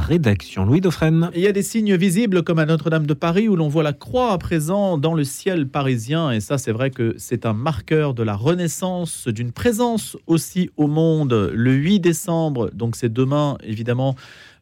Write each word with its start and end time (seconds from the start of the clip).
rédaction. 0.00 0.64
Louis 0.64 0.80
Dauphren. 0.80 1.30
Il 1.34 1.40
y 1.40 1.46
a 1.46 1.52
des 1.52 1.62
signes 1.62 1.94
visibles 1.96 2.42
comme 2.42 2.58
à 2.58 2.66
Notre-Dame 2.66 3.06
de 3.06 3.14
Paris 3.14 3.48
où 3.48 3.56
l'on 3.56 3.68
voit 3.68 3.82
la 3.82 3.92
croix 3.92 4.32
à 4.32 4.38
présent 4.38 4.98
dans 4.98 5.14
le 5.14 5.24
ciel 5.24 5.68
parisien. 5.68 6.30
Et 6.30 6.40
ça, 6.40 6.58
c'est 6.58 6.72
vrai 6.72 6.90
que 6.90 7.14
c'est 7.18 7.46
un 7.46 7.52
marqueur 7.52 8.14
de 8.14 8.22
la 8.22 8.34
renaissance, 8.34 9.28
d'une 9.28 9.52
présence 9.52 10.16
aussi 10.26 10.70
au 10.76 10.86
monde. 10.86 11.50
Le 11.54 11.72
8 11.72 12.00
décembre, 12.00 12.70
donc 12.72 12.96
c'est 12.96 13.12
demain 13.12 13.56
évidemment, 13.62 14.16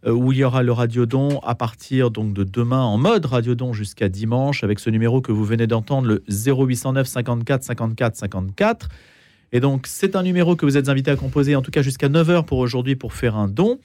euh, 0.06 0.12
où 0.12 0.32
il 0.32 0.38
y 0.38 0.44
aura 0.44 0.62
le 0.62 0.72
Radiodon 0.72 1.40
à 1.40 1.54
partir 1.54 2.10
donc 2.10 2.32
de 2.32 2.44
demain 2.44 2.82
en 2.82 2.98
mode 2.98 3.26
Radiodon 3.26 3.72
jusqu'à 3.72 4.08
dimanche 4.08 4.62
avec 4.62 4.78
ce 4.78 4.90
numéro 4.90 5.20
que 5.20 5.32
vous 5.32 5.44
venez 5.44 5.66
d'entendre, 5.66 6.06
le 6.06 6.22
0809 6.28 7.06
54 7.06 7.62
54 7.64 8.16
54. 8.16 8.88
Et 9.52 9.60
donc, 9.60 9.86
c'est 9.86 10.14
un 10.14 10.22
numéro 10.22 10.56
que 10.56 10.66
vous 10.66 10.76
êtes 10.76 10.88
invité 10.88 11.10
à 11.10 11.16
composer, 11.16 11.56
en 11.56 11.62
tout 11.62 11.70
cas 11.70 11.82
jusqu'à 11.82 12.08
9h 12.08 12.44
pour 12.44 12.58
aujourd'hui, 12.58 12.96
pour 12.96 13.12
faire 13.12 13.36
un 13.36 13.48
don. 13.48 13.78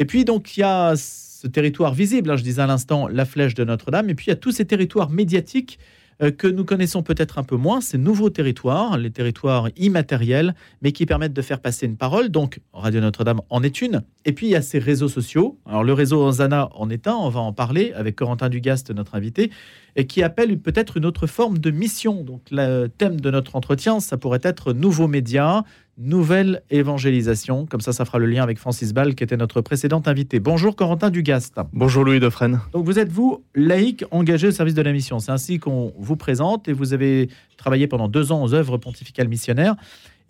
Et 0.00 0.06
puis, 0.06 0.24
donc, 0.24 0.56
il 0.56 0.60
y 0.60 0.62
a 0.62 0.96
ce 0.96 1.46
territoire 1.46 1.92
visible, 1.92 2.30
hein, 2.30 2.36
je 2.36 2.42
disais 2.42 2.62
à 2.62 2.66
l'instant, 2.66 3.06
la 3.06 3.26
flèche 3.26 3.54
de 3.54 3.64
Notre-Dame, 3.64 4.08
et 4.08 4.14
puis 4.14 4.26
il 4.26 4.30
y 4.30 4.32
a 4.32 4.36
tous 4.36 4.50
ces 4.50 4.64
territoires 4.64 5.10
médiatiques 5.10 5.78
euh, 6.22 6.30
que 6.30 6.46
nous 6.46 6.64
connaissons 6.64 7.02
peut-être 7.02 7.38
un 7.38 7.42
peu 7.42 7.56
moins, 7.56 7.82
ces 7.82 7.98
nouveaux 7.98 8.30
territoires, 8.30 8.96
les 8.96 9.10
territoires 9.10 9.68
immatériels, 9.76 10.54
mais 10.80 10.92
qui 10.92 11.04
permettent 11.04 11.34
de 11.34 11.42
faire 11.42 11.60
passer 11.60 11.84
une 11.84 11.98
parole. 11.98 12.30
Donc, 12.30 12.60
Radio 12.72 13.00
Notre-Dame 13.00 13.40
en 13.50 13.62
est 13.62 13.82
une. 13.82 14.02
Et 14.24 14.32
puis, 14.32 14.46
il 14.46 14.50
y 14.50 14.56
a 14.56 14.62
ces 14.62 14.78
réseaux 14.78 15.08
sociaux. 15.08 15.58
Alors, 15.66 15.84
le 15.84 15.92
réseau 15.92 16.30
Zana 16.30 16.70
en 16.74 16.88
est 16.88 17.06
un, 17.06 17.14
on 17.14 17.28
va 17.28 17.40
en 17.40 17.52
parler 17.52 17.92
avec 17.94 18.16
Corentin 18.16 18.48
Dugast, 18.48 18.90
notre 18.90 19.14
invité, 19.14 19.50
et 19.96 20.06
qui 20.06 20.22
appelle 20.22 20.58
peut-être 20.58 20.96
une 20.96 21.06
autre 21.06 21.26
forme 21.26 21.58
de 21.58 21.70
mission. 21.70 22.22
Donc, 22.22 22.42
le 22.50 22.86
thème 22.86 23.20
de 23.20 23.30
notre 23.30 23.56
entretien, 23.56 24.00
ça 24.00 24.16
pourrait 24.16 24.40
être 24.42 24.72
nouveaux 24.72 25.08
médias, 25.08 25.62
nouvelle 26.00 26.62
évangélisation. 26.70 27.66
Comme 27.66 27.80
ça, 27.80 27.92
ça 27.92 28.04
fera 28.04 28.18
le 28.18 28.26
lien 28.26 28.42
avec 28.42 28.58
Francis 28.58 28.92
Ball, 28.92 29.14
qui 29.14 29.22
était 29.22 29.36
notre 29.36 29.60
précédent 29.60 30.02
invité. 30.06 30.40
Bonjour 30.40 30.74
Corentin 30.74 31.10
Dugast. 31.10 31.60
Bonjour 31.72 32.04
Louis 32.04 32.20
Dauphren. 32.20 32.60
Donc 32.72 32.86
vous 32.86 32.98
êtes 32.98 33.12
vous 33.12 33.44
laïque 33.54 34.04
engagé 34.10 34.48
au 34.48 34.50
service 34.50 34.74
de 34.74 34.82
la 34.82 34.92
mission. 34.92 35.18
C'est 35.18 35.30
ainsi 35.30 35.58
qu'on 35.58 35.92
vous 35.98 36.16
présente 36.16 36.68
et 36.68 36.72
vous 36.72 36.94
avez 36.94 37.28
travaillé 37.58 37.86
pendant 37.86 38.08
deux 38.08 38.32
ans 38.32 38.42
aux 38.42 38.54
œuvres 38.54 38.78
pontificales 38.78 39.28
missionnaires. 39.28 39.76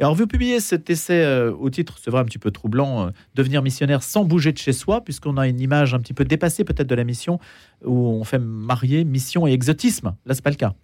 Et 0.00 0.03
alors 0.03 0.14
vous 0.14 0.27
publiez 0.27 0.61
cet 0.61 0.91
essai 0.91 1.22
euh, 1.22 1.53
au 1.53 1.69
titre, 1.70 1.98
c'est 2.03 2.11
vrai 2.11 2.20
un 2.20 2.25
petit 2.25 2.39
peu 2.39 2.50
troublant, 2.50 3.06
euh, 3.06 3.11
devenir 3.34 3.62
missionnaire 3.62 4.03
sans 4.03 4.25
bouger 4.25 4.50
de 4.50 4.59
chez 4.59 4.72
soi, 4.72 5.03
puisqu'on 5.03 5.37
a 5.37 5.47
une 5.47 5.61
image 5.61 5.94
un 5.94 5.98
petit 5.98 6.14
peu 6.14 6.25
dépassée 6.25 6.64
peut-être 6.64 6.89
de 6.89 6.94
la 6.94 7.05
mission, 7.05 7.39
où 7.84 8.09
on 8.09 8.25
fait 8.25 8.39
marier 8.39 9.05
mission 9.05 9.47
et 9.47 9.53
exotisme. 9.53 10.14
Là, 10.25 10.34
c'est 10.34 10.42
pas 10.42 10.50
le 10.50 10.56
cas. 10.56 10.75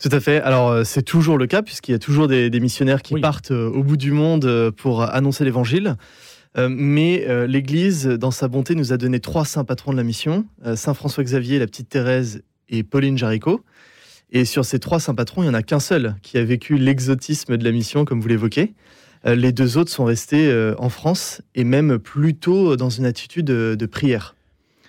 Tout 0.00 0.08
à 0.12 0.20
fait. 0.20 0.40
Alors, 0.40 0.70
euh, 0.70 0.84
c'est 0.84 1.02
toujours 1.02 1.36
le 1.36 1.46
cas, 1.46 1.60
puisqu'il 1.60 1.92
y 1.92 1.94
a 1.94 1.98
toujours 1.98 2.26
des, 2.26 2.48
missionnaires 2.58 3.02
qui 3.02 3.20
partent 3.20 3.50
euh, 3.50 3.68
au 3.68 3.82
bout 3.82 3.98
du 3.98 4.12
monde 4.12 4.46
euh, 4.46 4.70
pour 4.70 5.02
annoncer 5.02 5.44
l'évangile. 5.44 5.96
mais 6.56 7.46
l'Église, 7.46 8.06
dans 8.06 8.32
sa 8.32 8.48
bonté, 8.48 8.74
nous 8.74 8.92
a 8.92 8.96
donné 8.96 9.20
trois 9.20 9.44
saints 9.44 9.64
patrons 9.64 9.92
de 9.92 9.96
la 9.96 10.02
mission 10.02 10.46
Saint 10.74 10.94
François 10.94 11.22
Xavier, 11.22 11.60
la 11.60 11.66
petite 11.66 11.88
Thérèse 11.88 12.42
et 12.68 12.82
Pauline 12.82 13.16
Jaricot. 13.16 13.62
Et 14.32 14.44
sur 14.44 14.64
ces 14.64 14.80
trois 14.80 14.98
saints 14.98 15.14
patrons, 15.14 15.42
il 15.42 15.44
n'y 15.44 15.50
en 15.50 15.54
a 15.54 15.62
qu'un 15.62 15.78
seul 15.78 16.16
qui 16.22 16.38
a 16.38 16.44
vécu 16.44 16.76
l'exotisme 16.76 17.56
de 17.56 17.62
la 17.62 17.70
mission, 17.70 18.04
comme 18.04 18.20
vous 18.20 18.26
l'évoquez. 18.26 18.74
les 19.24 19.52
deux 19.52 19.78
autres 19.78 19.92
sont 19.92 20.04
restés 20.04 20.52
en 20.76 20.88
France 20.88 21.40
et 21.54 21.62
même 21.62 22.00
plutôt 22.00 22.74
dans 22.74 22.90
une 22.90 23.06
attitude 23.06 23.46
de, 23.46 23.86
prière. 23.86 24.34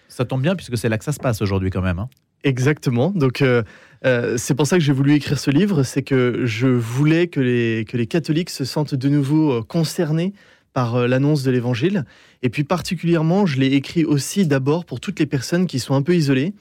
Ça 0.08 0.26
tombe 0.26 0.42
bien 0.42 0.56
puisque 0.56 0.80
c'est 0.80 0.90
là 0.90 0.98
que 0.98 1.06
ça 1.06 1.12
se 1.12 1.20
passe 1.20 1.44
aujourd'hui 1.44 1.70
quand 1.70 1.84
même. 1.84 2.00
Hein. 2.00 2.10
Exactement. 2.44 3.12
Donc, 3.12 3.42
euh, 3.42 3.64
euh, 4.06 4.36
c'est 4.38 4.56
pour 4.56 4.66
ça 4.66 4.78
que 4.78 4.84
j'ai 4.84 4.94
voulu 4.94 5.14
écrire 5.14 5.40
ce 5.40 5.52
livre. 5.52 5.84
C'est 5.84 6.02
que 6.02 6.42
je 6.46 6.68
voulais 6.68 7.28
que 7.28 7.40
les, 7.40 7.86
que 7.86 7.98
les 7.98 8.08
catholiques 8.08 8.50
se 8.50 8.66
sentent 8.66 8.96
de 8.96 9.10
nouveau 9.10 9.52
euh, 9.52 9.62
concernés 9.62 10.34
par 10.74 11.08
l'annonce 11.08 11.44
de 11.44 11.52
l'évangile. 11.52 12.06
Et 12.44 12.50
puis, 12.50 12.64
particulièrement, 12.64 13.46
je 13.46 13.60
l'ai 13.60 13.74
écrit 13.74 14.06
aussi 14.06 14.48
d'abord 14.48 14.86
pour 14.86 15.02
toutes 15.02 15.20
les 15.20 15.26
personnes 15.26 15.68
qui 15.68 15.80
sont 15.80 15.96
un 15.96 16.02
peu 16.02 16.16
isolées, 16.16 16.54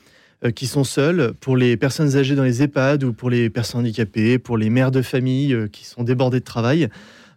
qui 0.56 0.66
sont 0.66 0.82
seules, 0.82 1.32
pour 1.38 1.56
les 1.56 1.76
personnes 1.76 2.16
âgées 2.16 2.34
dans 2.34 2.42
les 2.42 2.60
EHPAD 2.60 3.04
ou 3.04 3.12
pour 3.12 3.30
les 3.30 3.50
personnes 3.50 3.82
handicapées, 3.82 4.40
pour 4.40 4.58
les 4.58 4.68
mères 4.68 4.90
de 4.90 5.00
famille 5.00 5.56
qui 5.70 5.84
sont 5.84 6.02
débordées 6.02 6.40
de 6.40 6.44
travail, 6.44 6.88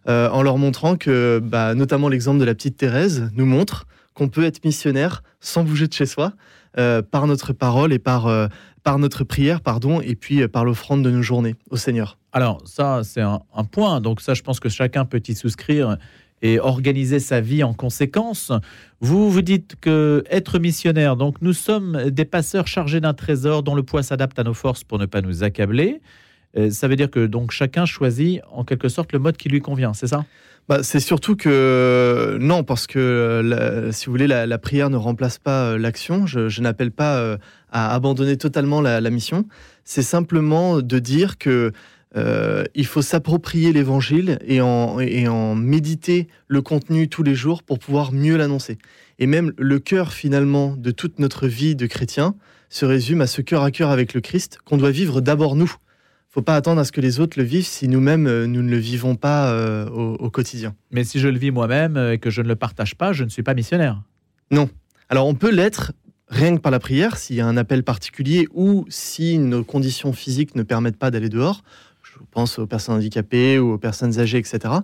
en 0.08 0.42
leur 0.42 0.58
montrant 0.58 0.96
que, 0.96 1.40
bah, 1.40 1.76
notamment 1.76 2.08
l'exemple 2.08 2.40
de 2.40 2.44
la 2.44 2.56
petite 2.56 2.76
Thérèse 2.76 3.30
nous 3.36 3.46
montre 3.46 3.86
qu'on 4.14 4.28
peut 4.28 4.42
être 4.42 4.64
missionnaire 4.64 5.22
sans 5.38 5.62
bouger 5.62 5.86
de 5.86 5.92
chez 5.92 6.06
soi. 6.06 6.32
Euh, 6.76 7.02
par 7.02 7.28
notre 7.28 7.52
parole 7.52 7.92
et 7.92 8.00
par, 8.00 8.26
euh, 8.26 8.48
par 8.82 8.98
notre 8.98 9.22
prière, 9.22 9.60
pardon, 9.60 10.00
et 10.00 10.16
puis 10.16 10.42
euh, 10.42 10.48
par 10.48 10.64
l'offrande 10.64 11.04
de 11.04 11.10
nos 11.10 11.22
journées 11.22 11.54
au 11.70 11.76
Seigneur. 11.76 12.18
Alors 12.32 12.62
ça, 12.64 13.02
c'est 13.04 13.20
un, 13.20 13.40
point. 13.70 14.00
Donc 14.00 14.20
ça, 14.20 14.34
je 14.34 14.42
pense 14.42 14.58
que 14.58 14.68
chacun 14.68 15.04
peut 15.04 15.22
y 15.28 15.36
souscrire 15.36 15.98
et 16.42 16.58
organiser 16.58 17.20
sa 17.20 17.40
vie 17.40 17.62
en 17.62 17.74
conséquence. 17.74 18.50
Vous 18.98 19.30
vous 19.30 19.40
dites 19.40 19.76
que 19.80 20.24
être 20.28 20.58
missionnaire, 20.58 21.14
donc 21.14 21.40
nous 21.42 21.52
sommes 21.52 22.10
des 22.10 22.24
passeurs 22.24 22.66
chargés 22.66 23.00
d'un 23.00 23.14
trésor 23.14 23.62
dont 23.62 23.76
le 23.76 23.84
poids 23.84 24.02
s'adapte 24.02 24.36
à 24.40 24.42
nos 24.42 24.52
forces 24.52 24.82
pour 24.82 24.98
ne 24.98 25.06
pas 25.06 25.20
nous 25.20 25.44
accabler. 25.44 26.00
Ça 26.70 26.88
veut 26.88 26.96
dire 26.96 27.10
que 27.10 27.26
donc 27.26 27.52
chacun 27.52 27.86
choisit 27.86 28.40
en 28.50 28.64
quelque 28.64 28.88
sorte 28.88 29.12
le 29.12 29.20
mode 29.20 29.36
qui 29.36 29.48
lui 29.48 29.60
convient, 29.60 29.94
c'est 29.94 30.08
ça? 30.08 30.24
Bah, 30.68 30.82
c'est 30.82 31.00
surtout 31.00 31.36
que 31.36 32.38
non, 32.40 32.64
parce 32.64 32.86
que 32.86 33.90
si 33.92 34.06
vous 34.06 34.12
voulez, 34.12 34.26
la, 34.26 34.58
prière 34.58 34.88
ne 34.88 34.96
remplace 34.96 35.38
pas 35.38 35.72
euh, 35.72 35.78
l'action. 35.78 36.26
Je, 36.26 36.60
n'appelle 36.62 36.90
pas 36.90 37.18
euh, 37.18 37.36
à 37.70 37.94
abandonner 37.94 38.38
totalement 38.38 38.80
la, 38.80 39.10
mission. 39.10 39.44
C'est 39.84 40.02
simplement 40.02 40.80
de 40.80 40.98
dire 40.98 41.36
que 41.36 41.72
euh, 42.16 42.64
il 42.74 42.86
faut 42.86 43.02
s'approprier 43.02 43.72
l'évangile 43.72 44.38
et 44.46 44.62
en, 44.62 45.00
et 45.00 45.28
en 45.28 45.54
méditer 45.54 46.28
le 46.48 46.62
contenu 46.62 47.08
tous 47.08 47.24
les 47.24 47.34
jours 47.34 47.62
pour 47.62 47.78
pouvoir 47.78 48.12
mieux 48.12 48.36
l'annoncer. 48.36 48.78
Et 49.18 49.26
même 49.26 49.52
le 49.58 49.78
cœur 49.80 50.12
finalement 50.12 50.76
de 50.76 50.92
toute 50.92 51.18
notre 51.18 51.46
vie 51.46 51.76
de 51.76 51.86
chrétien 51.86 52.36
se 52.70 52.86
résume 52.86 53.20
à 53.20 53.26
ce 53.26 53.42
cœur 53.42 53.62
à 53.62 53.70
cœur 53.70 53.90
avec 53.90 54.14
le 54.14 54.20
Christ 54.20 54.58
qu'on 54.64 54.76
doit 54.76 54.92
vivre 54.92 55.20
d'abord 55.20 55.56
nous 55.56 55.74
faut 56.34 56.42
pas 56.42 56.56
attendre 56.56 56.80
à 56.80 56.84
ce 56.84 56.90
que 56.90 57.00
les 57.00 57.20
autres 57.20 57.38
le 57.38 57.44
vivent 57.44 57.64
si 57.64 57.86
nous-mêmes 57.86 58.26
euh, 58.26 58.48
nous 58.48 58.60
ne 58.60 58.68
le 58.68 58.76
vivons 58.76 59.14
pas 59.14 59.52
euh, 59.52 59.88
au, 59.88 60.30
quotidien. 60.30 60.74
Mais 60.90 61.04
si 61.04 61.20
je 61.20 61.28
le 61.28 61.38
vis 61.38 61.52
moi-même 61.52 61.96
et 61.96 62.18
que 62.18 62.28
je 62.28 62.42
ne 62.42 62.48
le 62.48 62.56
partage 62.56 62.96
pas, 62.96 63.12
je 63.12 63.22
ne 63.22 63.28
suis 63.28 63.44
pas 63.44 63.54
missionnaire. 63.54 64.02
Non. 64.50 64.68
Alors 65.08 65.28
on 65.28 65.34
peut 65.34 65.52
l'être 65.52 65.92
rien 66.28 66.56
que 66.56 66.60
par 66.60 66.72
la 66.72 66.80
prière, 66.80 67.18
s'il 67.18 67.36
y 67.36 67.40
a 67.40 67.46
un 67.46 67.56
appel 67.56 67.84
particulier 67.84 68.48
ou 68.52 68.84
si 68.88 69.38
nos 69.38 69.62
conditions 69.62 70.12
physiques 70.12 70.56
ne 70.56 70.64
permettent 70.64 70.96
pas 70.96 71.12
d'aller 71.12 71.28
dehors. 71.28 71.62
Je 72.14 72.24
pense 72.30 72.58
aux 72.58 72.66
personnes 72.66 72.96
handicapées 72.96 73.58
ou 73.58 73.72
aux 73.72 73.78
personnes 73.78 74.20
âgées, 74.20 74.38
etc. 74.38 74.74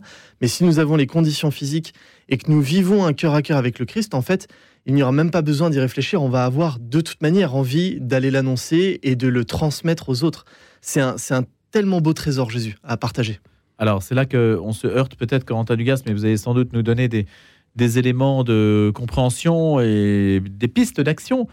Mais 0.40 0.48
si 0.48 0.64
nous 0.64 0.78
avons 0.78 0.96
les 0.96 1.06
conditions 1.06 1.50
physiques 1.50 1.94
et 2.28 2.38
que 2.38 2.50
nous 2.50 2.60
vivons 2.60 3.04
un 3.04 3.12
cœur 3.12 3.34
à 3.34 3.42
cœur 3.42 3.56
avec 3.56 3.78
le 3.78 3.84
Christ, 3.84 4.14
en 4.14 4.22
fait, 4.22 4.48
il 4.86 4.94
n'y 4.94 5.02
aura 5.02 5.12
même 5.12 5.30
pas 5.30 5.42
besoin 5.42 5.70
d'y 5.70 5.78
réfléchir. 5.78 6.22
On 6.22 6.28
va 6.28 6.44
avoir 6.44 6.78
de 6.80 7.00
toute 7.00 7.22
manière 7.22 7.54
envie 7.54 8.00
d'aller 8.00 8.30
l'annoncer 8.30 8.98
et 9.02 9.14
de 9.14 9.28
le 9.28 9.44
transmettre 9.44 10.08
aux 10.08 10.24
autres. 10.24 10.44
C'est 10.80 11.00
un, 11.00 11.44
tellement 11.70 12.00
beau 12.00 12.14
trésor, 12.14 12.50
Jésus, 12.50 12.76
à 12.82 12.96
partager. 12.96 13.38
Alors, 13.78 14.02
c'est 14.02 14.16
là 14.16 14.26
qu'on 14.26 14.72
se 14.72 14.88
heurte 14.88 15.14
peut-être, 15.14 15.44
Corentin 15.44 15.76
Dugas, 15.76 16.02
mais 16.06 16.12
vous 16.12 16.24
allez 16.24 16.36
sans 16.36 16.52
doute 16.52 16.72
nous 16.72 16.82
donner 16.82 17.08
des, 17.08 17.26
des 17.76 17.98
éléments 17.98 18.42
de 18.42 18.90
compréhension 18.92 19.78
et 19.78 20.42
des 20.44 20.68
pistes 20.68 21.00
d'action. 21.00 21.46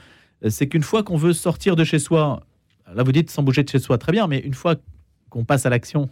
C'est 0.49 0.67
qu'une 0.67 0.83
fois 0.83 1.03
qu'on 1.03 1.17
veut 1.17 1.33
sortir 1.33 1.75
de 1.75 1.83
chez 1.83 1.99
soi, 1.99 2.41
là 2.91 3.03
vous 3.03 3.11
dites 3.11 3.29
sans 3.29 3.43
bouger 3.43 3.63
de 3.63 3.69
chez 3.69 3.79
soi, 3.79 3.97
très 3.99 4.11
bien, 4.11 4.27
mais 4.27 4.39
une 4.39 4.55
fois 4.55 4.75
qu'on 5.37 5.45
passe 5.45 5.67
à 5.67 5.69
l'action, 5.69 6.09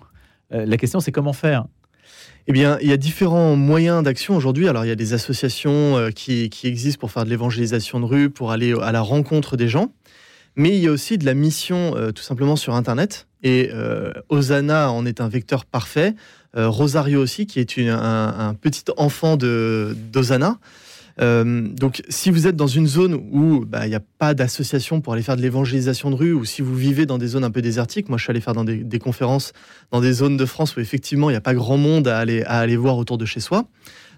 euh, 0.53 0.67
la 0.67 0.77
question 0.77 0.99
c'est 0.99 1.11
comment 1.11 1.33
faire? 1.33 1.65
Eh 2.47 2.51
bien, 2.51 2.77
il 2.79 2.87
y 2.87 2.93
a 2.93 2.97
différents 2.97 3.55
moyens 3.55 4.03
d'action 4.03 4.35
aujourd'hui. 4.35 4.67
Alors, 4.67 4.85
il 4.85 4.87
y 4.87 4.91
a 4.91 4.95
des 4.95 5.13
associations 5.13 5.97
euh, 5.97 6.11
qui, 6.11 6.51
existent 6.63 6.99
pour 6.99 7.11
faire 7.11 7.25
de 7.25 7.29
l'évangélisation 7.31 7.99
de 7.99 8.05
rue, 8.05 8.29
pour 8.29 8.51
aller 8.51 8.75
à 8.83 8.91
la 8.91 9.01
rencontre 9.01 9.57
des 9.57 9.67
gens. 9.67 9.91
Mais 10.55 10.69
il 10.69 10.83
y 10.83 10.87
a 10.87 10.91
aussi 10.91 11.17
de 11.17 11.25
la 11.25 11.33
mission 11.33 11.95
euh, 11.95 12.11
tout 12.11 12.21
simplement 12.21 12.55
sur 12.55 12.75
Internet. 12.75 13.27
Et 13.41 13.71
euh, 13.73 14.13
Osana 14.29 14.91
en 14.91 15.07
est 15.07 15.21
un 15.21 15.27
vecteur 15.27 15.65
parfait. 15.65 16.13
Rosario 16.57 17.21
aussi, 17.21 17.47
qui 17.47 17.59
est 17.59 17.77
un, 17.79 18.53
petit 18.53 18.85
enfant 18.95 19.35
d'Osana. 19.35 20.57
Donc, 21.17 22.01
si 22.09 22.29
vous 22.29 22.47
êtes 22.47 22.55
dans 22.55 22.67
une 22.67 22.87
zone 22.87 23.13
où 23.13 23.65
bah, 23.65 23.85
il 23.85 23.89
n'y 23.89 23.95
a 23.95 24.01
pas 24.17 24.33
d'association 24.33 25.01
pour 25.01 25.13
aller 25.13 25.21
faire 25.21 25.37
de 25.37 25.41
l'évangélisation 25.41 26.09
de 26.09 26.15
rue, 26.15 26.33
ou 26.33 26.43
si 26.45 26.61
vous 26.61 26.75
vivez 26.75 27.05
dans 27.05 27.17
des 27.17 27.27
zones 27.27 27.43
un 27.43 27.51
peu 27.51 27.61
désertiques, 27.61 28.09
moi 28.09 28.17
je 28.17 28.23
suis 28.23 28.31
allé 28.31 28.41
faire 28.41 28.53
des, 28.53 28.99
conférences 28.99 29.53
dans 29.91 30.01
des 30.01 30.13
zones 30.13 30.37
de 30.37 30.45
France 30.45 30.75
où 30.75 30.79
effectivement 30.79 31.29
il 31.29 31.33
n'y 31.33 31.37
a 31.37 31.41
pas 31.41 31.53
grand 31.53 31.77
monde 31.77 32.07
à 32.07 32.17
aller, 32.17 32.75
voir 32.75 32.97
autour 32.97 33.17
de 33.17 33.25
chez 33.25 33.39
soi, 33.39 33.65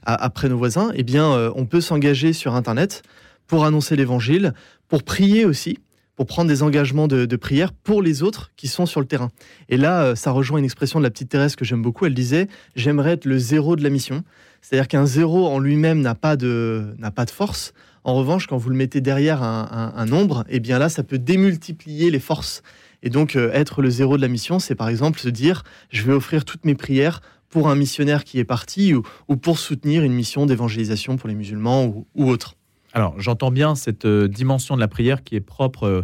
après 0.03 0.49
nos 0.49 0.57
voisins, 0.57 0.91
eh 0.95 1.03
bien 1.03 1.51
on 1.55 1.65
peut 1.65 1.81
s'engager 1.81 2.33
sur 2.33 2.55
Internet 2.55 3.03
pour 3.45 3.65
annoncer 3.65 3.95
l'évangile, 3.95 4.53
pour 4.87 5.03
prier 5.03 5.45
aussi 5.45 5.77
pour 6.17 6.25
prendre 6.25 6.49
des 6.49 6.63
engagements 6.63 7.07
de, 7.07 7.35
prière 7.35 7.71
pour 7.71 8.01
les 8.01 8.23
autres 8.23 8.51
qui 8.57 8.67
sont 8.67 8.87
sur 8.87 8.99
le 8.99 9.05
terrain. 9.05 9.29
Et 9.69 9.77
là, 9.77 10.01
euh, 10.01 10.15
ça 10.15 10.31
rejoint 10.31 10.57
une 10.57 10.65
expression 10.65 10.99
de 10.99 11.03
la 11.03 11.11
petite 11.11 11.29
Thérèse 11.29 11.55
que 11.55 11.63
j'aime 11.63 11.83
beaucoup. 11.83 12.07
Elle 12.07 12.15
disait 12.15 12.47
J'aimerais 12.75 13.11
être 13.11 13.25
le 13.25 13.37
zéro 13.37 13.75
de 13.75 13.83
la 13.83 13.91
mission. 13.91 14.23
C'est-à-dire 14.67 14.89
qu'un 14.89 15.05
zéro 15.05 15.47
en 15.47 15.59
lui-même 15.59 16.01
n'a 16.01 16.13
pas, 16.13 16.35
de, 16.35 16.93
pas 17.15 17.23
de 17.23 17.29
force. 17.29 17.71
En 18.03 18.15
revanche, 18.15 18.47
quand 18.47 18.57
vous 18.57 18.69
le 18.69 18.75
mettez 18.75 18.99
derrière 18.99 19.41
un, 19.41 20.05
nombre, 20.05 20.43
eh 20.49 20.59
bien 20.59 20.77
là, 20.77 20.89
ça 20.89 21.03
peut 21.03 21.19
démultiplier 21.19 22.11
les 22.11 22.19
forces. 22.19 22.63
Et 23.01 23.09
donc, 23.09 23.37
euh, 23.37 23.49
être 23.53 23.81
le 23.81 23.89
zéro 23.89 24.17
de 24.17 24.21
la 24.21 24.27
mission, 24.27 24.59
c'est 24.59 24.75
par 24.75 24.89
exemple 24.89 25.21
se 25.21 25.29
dire 25.29 25.63
Je 25.89 26.03
vais 26.03 26.11
offrir 26.11 26.43
toutes 26.43 26.65
mes 26.65 26.75
prières 26.75 27.21
pour 27.47 27.69
un 27.69 27.75
missionnaire 27.75 28.25
qui 28.25 28.39
est 28.39 28.43
parti 28.43 28.93
ou, 28.93 29.03
pour 29.37 29.57
soutenir 29.57 30.03
une 30.03 30.11
mission 30.11 30.45
d'évangélisation 30.45 31.15
pour 31.15 31.29
les 31.29 31.35
musulmans 31.35 31.85
ou, 31.85 32.05
ou 32.15 32.29
autre. 32.29 32.55
Alors, 32.91 33.17
j'entends 33.21 33.51
bien 33.51 33.73
cette 33.73 34.03
euh, 34.03 34.27
dimension 34.27 34.75
de 34.75 34.81
la 34.81 34.89
prière 34.89 35.23
qui 35.23 35.37
est 35.37 35.39
propre, 35.39 35.83
euh, 35.85 36.01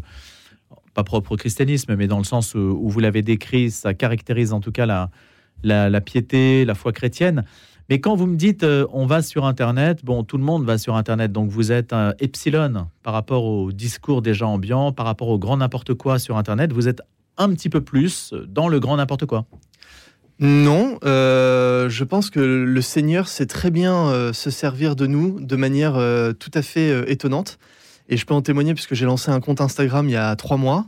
pas 0.93 1.03
propre 1.03 1.33
au 1.33 1.35
christianisme, 1.35 1.97
mais 1.97 2.07
dans 2.07 2.17
le 2.17 2.23
sens 2.23 2.55
où, 2.55 2.87
vous 2.87 2.99
l'avez 3.01 3.23
décrit, 3.23 3.71
ça 3.71 3.93
caractérise 3.93 4.53
en 4.53 4.61
tout 4.61 4.71
cas 4.71 4.85
la, 4.85 5.09
la, 5.63 6.01
piété, 6.01 6.63
la 6.63 6.75
foi 6.75 6.93
chrétienne. 6.93 7.43
Mais 7.89 7.99
quand 7.99 8.15
vous 8.15 8.27
me 8.27 8.35
dites 8.35 8.63
euh, 8.63 8.85
on 8.91 9.05
va 9.05 9.21
sur 9.21 9.45
Internet, 9.45 10.03
bon, 10.03 10.23
tout 10.23 10.37
le 10.37 10.43
monde 10.43 10.65
va 10.65 10.77
sur 10.77 10.95
Internet, 10.95 11.31
donc 11.31 11.49
vous 11.49 11.71
êtes 11.71 11.93
un 11.93 12.13
epsilon 12.19 12.87
par 13.03 13.13
rapport 13.13 13.43
au 13.43 13.71
discours 13.71 14.21
des 14.21 14.33
gens 14.33 14.59
par 14.91 15.05
rapport 15.05 15.27
au 15.27 15.37
grand 15.37 15.57
n'importe 15.57 15.93
quoi 15.93 16.19
sur 16.19 16.37
Internet, 16.37 16.71
vous 16.71 16.87
êtes 16.87 17.01
un 17.37 17.49
petit 17.49 17.69
peu 17.69 17.81
plus 17.81 18.33
dans 18.47 18.67
le 18.67 18.79
grand 18.79 18.97
n'importe 18.97 19.25
quoi. 19.25 19.45
Non, 20.39 20.97
euh, 21.03 21.89
je 21.89 22.03
pense 22.03 22.29
que 22.29 22.39
le 22.39 22.81
Seigneur 22.81 23.27
sait 23.27 23.45
très 23.45 23.69
bien 23.69 24.07
euh, 24.07 24.33
se 24.33 24.49
servir 24.49 24.95
de 24.95 25.05
nous 25.05 25.39
de 25.39 25.55
manière 25.55 25.93
tout 26.39 26.51
à 26.53 26.61
fait 26.61 27.11
étonnante. 27.11 27.59
Et 28.09 28.17
je 28.17 28.25
peux 28.25 28.33
en 28.33 28.41
témoigner 28.41 28.73
puisque 28.73 28.95
j'ai 28.95 29.05
lancé 29.05 29.31
un 29.31 29.39
compte 29.39 29.61
Instagram 29.61 30.07
il 30.09 30.13
y 30.13 30.17
a 30.17 30.35
trois 30.35 30.57
mois. 30.57 30.85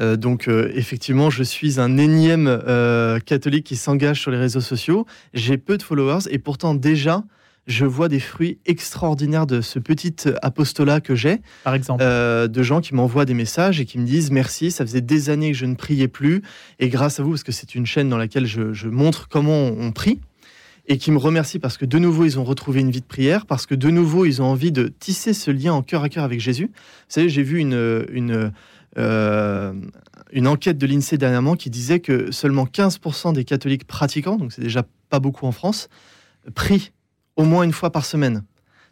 Donc 0.00 0.48
effectivement, 0.48 1.30
je 1.30 1.42
suis 1.42 1.78
un 1.78 1.98
énième 1.98 2.46
catholique 3.26 3.66
qui 3.66 3.76
s'engage 3.76 4.20
sur 4.20 4.30
les 4.30 4.38
réseaux 4.38 4.60
sociaux. 4.60 5.06
J'ai 5.34 5.58
peu 5.58 5.76
de 5.76 5.82
followers 5.82 6.28
et 6.30 6.38
pourtant 6.38 6.74
déjà, 6.74 7.24
je 7.66 7.84
vois 7.84 8.08
des 8.08 8.20
fruits 8.20 8.58
extraordinaires 8.66 9.46
de 9.46 9.60
ce 9.60 9.78
petit 9.78 10.14
apostolat 10.42 11.00
que 11.00 11.14
j'ai. 11.14 11.40
Par 11.64 11.74
exemple 11.74 12.02
euh, 12.04 12.48
De 12.48 12.62
gens 12.62 12.80
qui 12.80 12.94
m'envoient 12.94 13.24
des 13.24 13.34
messages 13.34 13.80
et 13.80 13.86
qui 13.86 13.98
me 13.98 14.06
disent 14.06 14.30
merci, 14.30 14.70
ça 14.70 14.84
faisait 14.84 15.00
des 15.00 15.30
années 15.30 15.52
que 15.52 15.56
je 15.56 15.66
ne 15.66 15.74
priais 15.74 16.08
plus. 16.08 16.42
Et 16.78 16.88
grâce 16.88 17.20
à 17.20 17.22
vous, 17.22 17.30
parce 17.30 17.44
que 17.44 17.52
c'est 17.52 17.74
une 17.74 17.86
chaîne 17.86 18.08
dans 18.08 18.18
laquelle 18.18 18.46
je, 18.46 18.88
montre 18.88 19.28
comment 19.28 19.66
on, 19.66 19.92
prie, 19.92 20.20
et 20.88 20.98
qui 20.98 21.12
me 21.12 21.18
remercient 21.18 21.60
parce 21.60 21.76
que 21.76 21.84
de 21.84 21.98
nouveau, 21.98 22.24
ils 22.24 22.38
ont 22.38 22.44
retrouvé 22.44 22.80
une 22.80 22.90
vie 22.90 23.00
de 23.00 23.06
prière, 23.06 23.46
parce 23.46 23.66
que 23.66 23.74
de 23.74 23.88
nouveau, 23.90 24.24
ils 24.24 24.42
ont 24.42 24.46
envie 24.46 24.72
de 24.72 24.92
tisser 24.98 25.32
ce 25.32 25.50
lien 25.50 25.72
en 25.72 25.82
cœur 25.82 26.02
à 26.02 26.08
cœur 26.08 26.24
avec 26.24 26.40
Jésus. 26.40 26.66
Vous 26.66 27.04
savez, 27.08 27.28
j'ai 27.28 27.42
vu 27.42 27.58
une, 27.58 28.04
une, 28.12 28.52
euh, 28.98 29.72
une 30.32 30.46
enquête 30.46 30.78
de 30.78 30.86
l'INSEE 30.86 31.16
dernièrement 31.16 31.54
qui 31.54 31.70
disait 31.70 32.00
que 32.00 32.30
seulement 32.32 32.64
15% 32.66 33.32
des 33.32 33.44
catholiques 33.44 33.86
pratiquants, 33.86 34.36
donc 34.36 34.52
c'est 34.52 34.62
déjà 34.62 34.84
pas 35.08 35.20
beaucoup 35.20 35.46
en 35.46 35.52
France, 35.52 35.88
prient 36.54 36.92
au 37.36 37.44
moins 37.44 37.62
une 37.62 37.72
fois 37.72 37.90
par 37.90 38.04
semaine. 38.04 38.44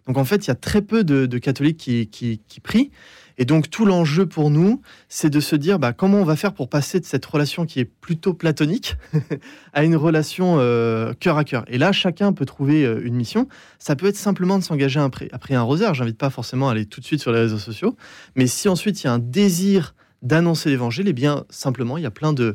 Donc 0.07 0.17
en 0.17 0.25
fait, 0.25 0.47
il 0.47 0.49
y 0.49 0.51
a 0.51 0.55
très 0.57 0.83
peu 0.83 1.05
de, 1.05 1.39
catholiques 1.39 1.77
qui, 1.77 2.61
prient. 2.63 2.91
Et 3.39 3.45
donc 3.45 3.71
tout 3.71 3.87
l'enjeu 3.87 4.27
pour 4.27 4.51
nous, 4.51 4.83
c'est 5.09 5.31
de 5.31 5.41
se 5.41 5.57
dire 5.57 5.79
bah, 5.79 5.93
comment 5.93 6.19
on 6.19 6.25
va 6.25 6.37
faire 6.37 6.53
pour 6.53 6.69
passer 6.69 7.01
de 7.01 7.05
cette 7.05 7.25
relation 7.25 7.65
qui 7.65 7.81
est 7.81 7.85
plutôt 7.85 8.35
platonique 8.35 8.97
à 9.73 9.85
une 9.85 9.97
relation 9.97 10.57
euh, 10.59 11.15
cœur 11.19 11.39
à 11.39 11.45
cœur. 11.45 11.65
Et 11.69 11.79
là, 11.79 11.93
chacun 11.93 12.33
peut 12.33 12.45
trouver 12.45 12.85
euh, 12.85 13.01
une 13.05 13.15
mission. 13.15 13.49
Ça 13.79 13.95
peut 13.97 14.07
être 14.07 14.17
simplement 14.17 14.59
de 14.59 14.65
s'engager 14.65 14.99
prier 15.41 15.57
un 15.57 15.63
rosaire. 15.63 15.95
J'invite 15.95 16.19
pas 16.19 16.31
forcément 16.31 16.69
à 16.69 16.73
aller 16.73 16.85
tout 16.85 17.01
de 17.01 17.05
suite 17.07 17.21
sur 17.21 17.33
les 17.33 17.39
réseaux 17.39 17.59
sociaux. 17.59 17.97
Mais 18.35 18.49
si 18.49 18.69
ensuite 18.69 19.03
il 19.03 19.07
y 19.07 19.09
a 19.09 19.13
un 19.13 19.21
désir 19.21 19.95
d'annoncer 20.23 20.69
l'évangile, 20.69 21.07
eh 21.07 21.13
bien 21.13 21.45
simplement, 21.49 21.97
il 21.97 22.03
y 22.03 22.07
a 22.07 22.11
plein 22.11 22.33
de 22.33 22.55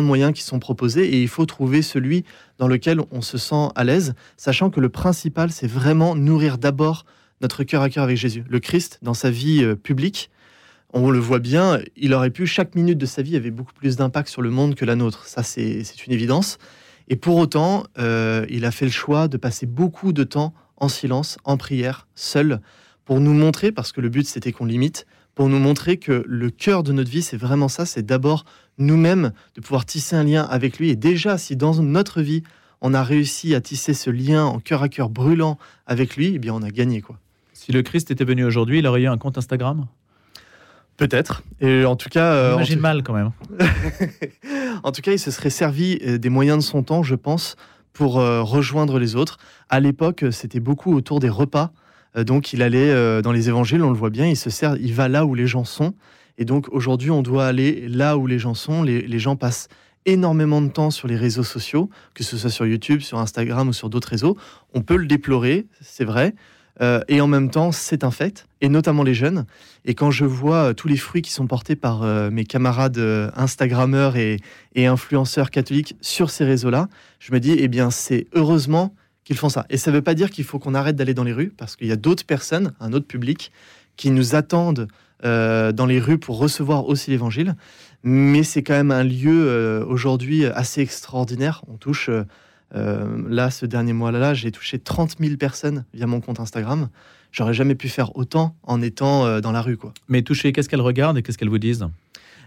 moyens 0.00 0.34
qui 0.34 0.42
sont 0.42 0.58
proposés 0.58 1.06
et 1.06 1.22
il 1.22 1.28
faut 1.28 1.46
trouver 1.46 1.80
celui 1.80 2.24
dans 2.58 2.68
lequel 2.68 3.00
on 3.10 3.22
se 3.22 3.38
sent 3.38 3.68
à 3.74 3.84
l'aise, 3.84 4.14
sachant 4.36 4.68
que 4.68 4.80
le 4.80 4.90
principal, 4.90 5.50
c'est 5.50 5.66
vraiment 5.66 6.14
nourrir 6.14 6.58
d'abord 6.58 7.06
notre 7.40 7.64
cœur 7.64 7.82
à 7.82 7.90
cœur 7.90 8.04
avec 8.04 8.16
Jésus. 8.16 8.44
Le 8.48 8.60
Christ, 8.60 8.98
dans 9.02 9.14
sa 9.14 9.30
vie 9.30 9.62
euh, 9.62 9.74
publique, 9.74 10.30
on 10.92 11.10
le 11.10 11.18
voit 11.18 11.38
bien, 11.38 11.80
il 11.96 12.14
aurait 12.14 12.30
pu, 12.30 12.46
chaque 12.46 12.74
minute 12.74 12.98
de 12.98 13.06
sa 13.06 13.20
vie 13.22 13.36
avait 13.36 13.50
beaucoup 13.50 13.74
plus 13.74 13.96
d'impact 13.96 14.28
sur 14.28 14.40
le 14.40 14.50
monde 14.50 14.74
que 14.74 14.84
la 14.84 14.96
nôtre. 14.96 15.26
Ça, 15.26 15.42
c'est 15.42 15.82
une 16.06 16.12
évidence. 16.12 16.58
Et 17.08 17.16
pour 17.16 17.36
autant, 17.36 17.84
euh, 17.98 18.46
il 18.48 18.64
a 18.64 18.70
fait 18.70 18.86
le 18.86 18.90
choix 18.90 19.28
de 19.28 19.36
passer 19.36 19.66
beaucoup 19.66 20.12
de 20.12 20.24
temps 20.24 20.54
en 20.76 20.88
silence, 20.88 21.38
en 21.44 21.56
prière, 21.56 22.06
seul, 22.14 22.60
pour 23.04 23.20
nous 23.20 23.34
montrer, 23.34 23.72
parce 23.72 23.92
que 23.92 24.00
le 24.00 24.08
but 24.08 24.26
c'était 24.26 24.52
qu'on 24.52 24.66
limite, 24.66 25.06
pour 25.34 25.48
nous 25.48 25.58
montrer 25.58 25.98
que 25.98 26.24
le 26.26 26.50
cœur 26.50 26.82
de 26.82 26.92
notre 26.92 27.10
vie, 27.10 27.22
c'est 27.22 27.36
vraiment 27.36 27.68
ça, 27.68 27.86
c'est 27.86 28.04
d'abord 28.04 28.44
nous-mêmes 28.76 29.32
de 29.54 29.60
pouvoir 29.60 29.86
tisser 29.86 30.16
un 30.16 30.24
lien 30.24 30.42
avec 30.44 30.78
lui. 30.78 30.90
Et 30.90 30.96
déjà, 30.96 31.38
si 31.38 31.56
dans 31.56 31.74
notre 31.82 32.22
vie, 32.22 32.42
on 32.80 32.94
a 32.94 33.02
réussi 33.02 33.54
à 33.54 33.60
tisser 33.60 33.94
ce 33.94 34.10
lien 34.10 34.44
en 34.44 34.60
cœur 34.60 34.82
à 34.82 34.88
cœur 34.88 35.10
brûlant 35.10 35.58
avec 35.86 36.16
lui, 36.16 36.32
eh 36.34 36.38
bien, 36.38 36.54
on 36.54 36.62
a 36.62 36.70
gagné. 36.70 37.00
quoi. 37.00 37.18
Si 37.68 37.74
le 37.74 37.82
Christ 37.82 38.10
était 38.10 38.24
venu 38.24 38.46
aujourd'hui, 38.46 38.78
il 38.78 38.86
aurait 38.86 39.02
eu 39.02 39.08
un 39.08 39.18
compte 39.18 39.36
Instagram? 39.36 39.84
Peut-être. 40.96 41.42
Et 41.60 41.84
en 41.84 41.96
tout 41.96 42.08
cas. 42.08 42.32
Euh, 42.32 42.76
mal 42.78 43.02
quand 43.02 43.12
même. 43.12 43.32
en 44.82 44.90
tout 44.90 45.02
cas, 45.02 45.12
il 45.12 45.18
se 45.18 45.30
serait 45.30 45.50
servi 45.50 45.98
euh, 46.02 46.16
des 46.16 46.30
moyens 46.30 46.56
de 46.56 46.62
son 46.62 46.82
temps, 46.82 47.02
je 47.02 47.14
pense, 47.14 47.56
pour 47.92 48.20
euh, 48.20 48.40
rejoindre 48.40 48.98
les 48.98 49.16
autres. 49.16 49.36
À 49.68 49.80
l'époque, 49.80 50.24
c'était 50.30 50.60
beaucoup 50.60 50.94
autour 50.94 51.20
des 51.20 51.28
repas. 51.28 51.72
Donc 52.16 52.54
il 52.54 52.62
allait 52.62 53.20
dans 53.22 53.32
les 53.32 53.48
évangiles, 53.50 53.82
on 53.82 53.90
le 53.90 53.96
voit 53.96 54.10
bien, 54.10 54.26
il 54.26 54.36
se 54.36 54.48
sert, 54.48 54.76
il 54.76 54.94
va 54.94 55.08
là 55.08 55.26
où 55.26 55.34
les 55.34 55.46
gens 55.46 55.64
sont. 55.64 55.94
Et 56.38 56.46
donc 56.46 56.66
aujourd'hui, 56.70 57.10
on 57.10 57.20
doit 57.20 57.46
aller 57.46 57.86
là 57.86 58.16
où 58.16 58.26
les 58.26 58.38
gens 58.38 58.54
sont. 58.54 58.82
Les, 58.82 59.18
gens 59.18 59.36
passent 59.36 59.68
énormément 60.06 60.62
de 60.62 60.68
temps 60.68 60.90
sur 60.90 61.06
les 61.06 61.16
réseaux 61.16 61.44
sociaux, 61.44 61.90
que 62.14 62.24
ce 62.24 62.38
soit 62.38 62.50
sur 62.50 62.66
YouTube, 62.66 63.02
sur 63.02 63.18
Instagram 63.18 63.68
ou 63.68 63.72
sur 63.74 63.90
d'autres 63.90 64.08
réseaux. 64.08 64.38
On 64.72 64.80
peut 64.80 64.96
le 64.96 65.06
déplorer, 65.06 65.66
c'est 65.82 66.06
vrai. 66.06 66.34
Euh, 66.80 67.00
et 67.08 67.20
en 67.20 67.26
même 67.26 67.50
temps, 67.50 67.72
c'est 67.72 68.04
un 68.04 68.10
fait, 68.10 68.46
et 68.60 68.68
notamment 68.68 69.02
les 69.02 69.14
jeunes. 69.14 69.46
Et 69.84 69.94
quand 69.94 70.10
je 70.10 70.24
vois 70.24 70.74
tous 70.74 70.88
les 70.88 70.96
fruits 70.96 71.22
qui 71.22 71.32
sont 71.32 71.46
portés 71.46 71.76
par 71.76 72.02
mes 72.30 72.44
camarades 72.44 72.98
Instagrammeurs 73.36 74.16
et, 74.16 74.38
et, 74.74 74.86
influenceurs 74.86 75.50
catholiques 75.50 75.96
sur 76.00 76.30
ces 76.30 76.44
réseaux-là, 76.44 76.88
je 77.18 77.32
me 77.32 77.40
dis, 77.40 77.56
eh 77.58 77.68
bien, 77.68 77.90
c'est 77.90 78.26
heureusement 78.34 78.94
qu'ils 79.24 79.36
font 79.36 79.50
ça. 79.50 79.66
Et 79.68 79.76
ça 79.76 79.90
ne 79.90 79.96
veut 79.96 80.02
pas 80.02 80.14
dire 80.14 80.30
qu'il 80.30 80.44
faut 80.44 80.58
qu'on 80.58 80.74
arrête 80.74 80.96
d'aller 80.96 81.14
dans 81.14 81.24
les 81.24 81.34
rues, 81.34 81.52
parce 81.56 81.76
qu'il 81.76 81.86
y 81.86 81.92
a 81.92 81.96
d'autres 81.96 82.24
personnes, 82.24 82.72
un 82.80 82.92
autre 82.92 83.06
public, 83.06 83.52
qui 83.98 84.10
nous 84.10 84.34
attendent 84.34 84.88
euh, 85.24 85.72
dans 85.72 85.84
les 85.84 86.00
rues 86.00 86.16
pour 86.16 86.38
recevoir 86.38 86.86
aussi 86.86 87.10
l'évangile. 87.10 87.54
Mais 88.02 88.42
c'est 88.42 88.62
quand 88.62 88.72
même 88.72 88.90
un 88.90 89.04
lieu 89.04 89.48
euh, 89.48 89.84
aujourd'hui 89.84 90.46
assez 90.46 90.80
extraordinaire. 90.80 91.62
On 91.68 91.76
touche, 91.76 92.08
euh, 92.74 93.22
là, 93.28 93.50
ce 93.50 93.66
dernier 93.66 93.92
mois-là, 93.92 94.34
j'ai 94.34 94.50
touché 94.50 94.78
30 94.78 95.16
000 95.18 95.36
personnes 95.36 95.84
via 95.94 96.06
mon 96.06 96.20
compte 96.20 96.40
Instagram. 96.40 96.88
J'aurais 97.32 97.54
jamais 97.54 97.74
pu 97.74 97.88
faire 97.88 98.16
autant 98.16 98.56
en 98.62 98.80
étant 98.80 99.40
dans 99.40 99.52
la 99.52 99.60
rue. 99.60 99.76
Quoi. 99.76 99.92
Mais 100.08 100.22
toucher, 100.22 100.52
qu'est-ce 100.52 100.68
qu'elles 100.68 100.80
regardent 100.80 101.18
et 101.18 101.22
qu'est-ce 101.22 101.36
qu'elles 101.36 101.50
vous 101.50 101.58
disent 101.58 101.86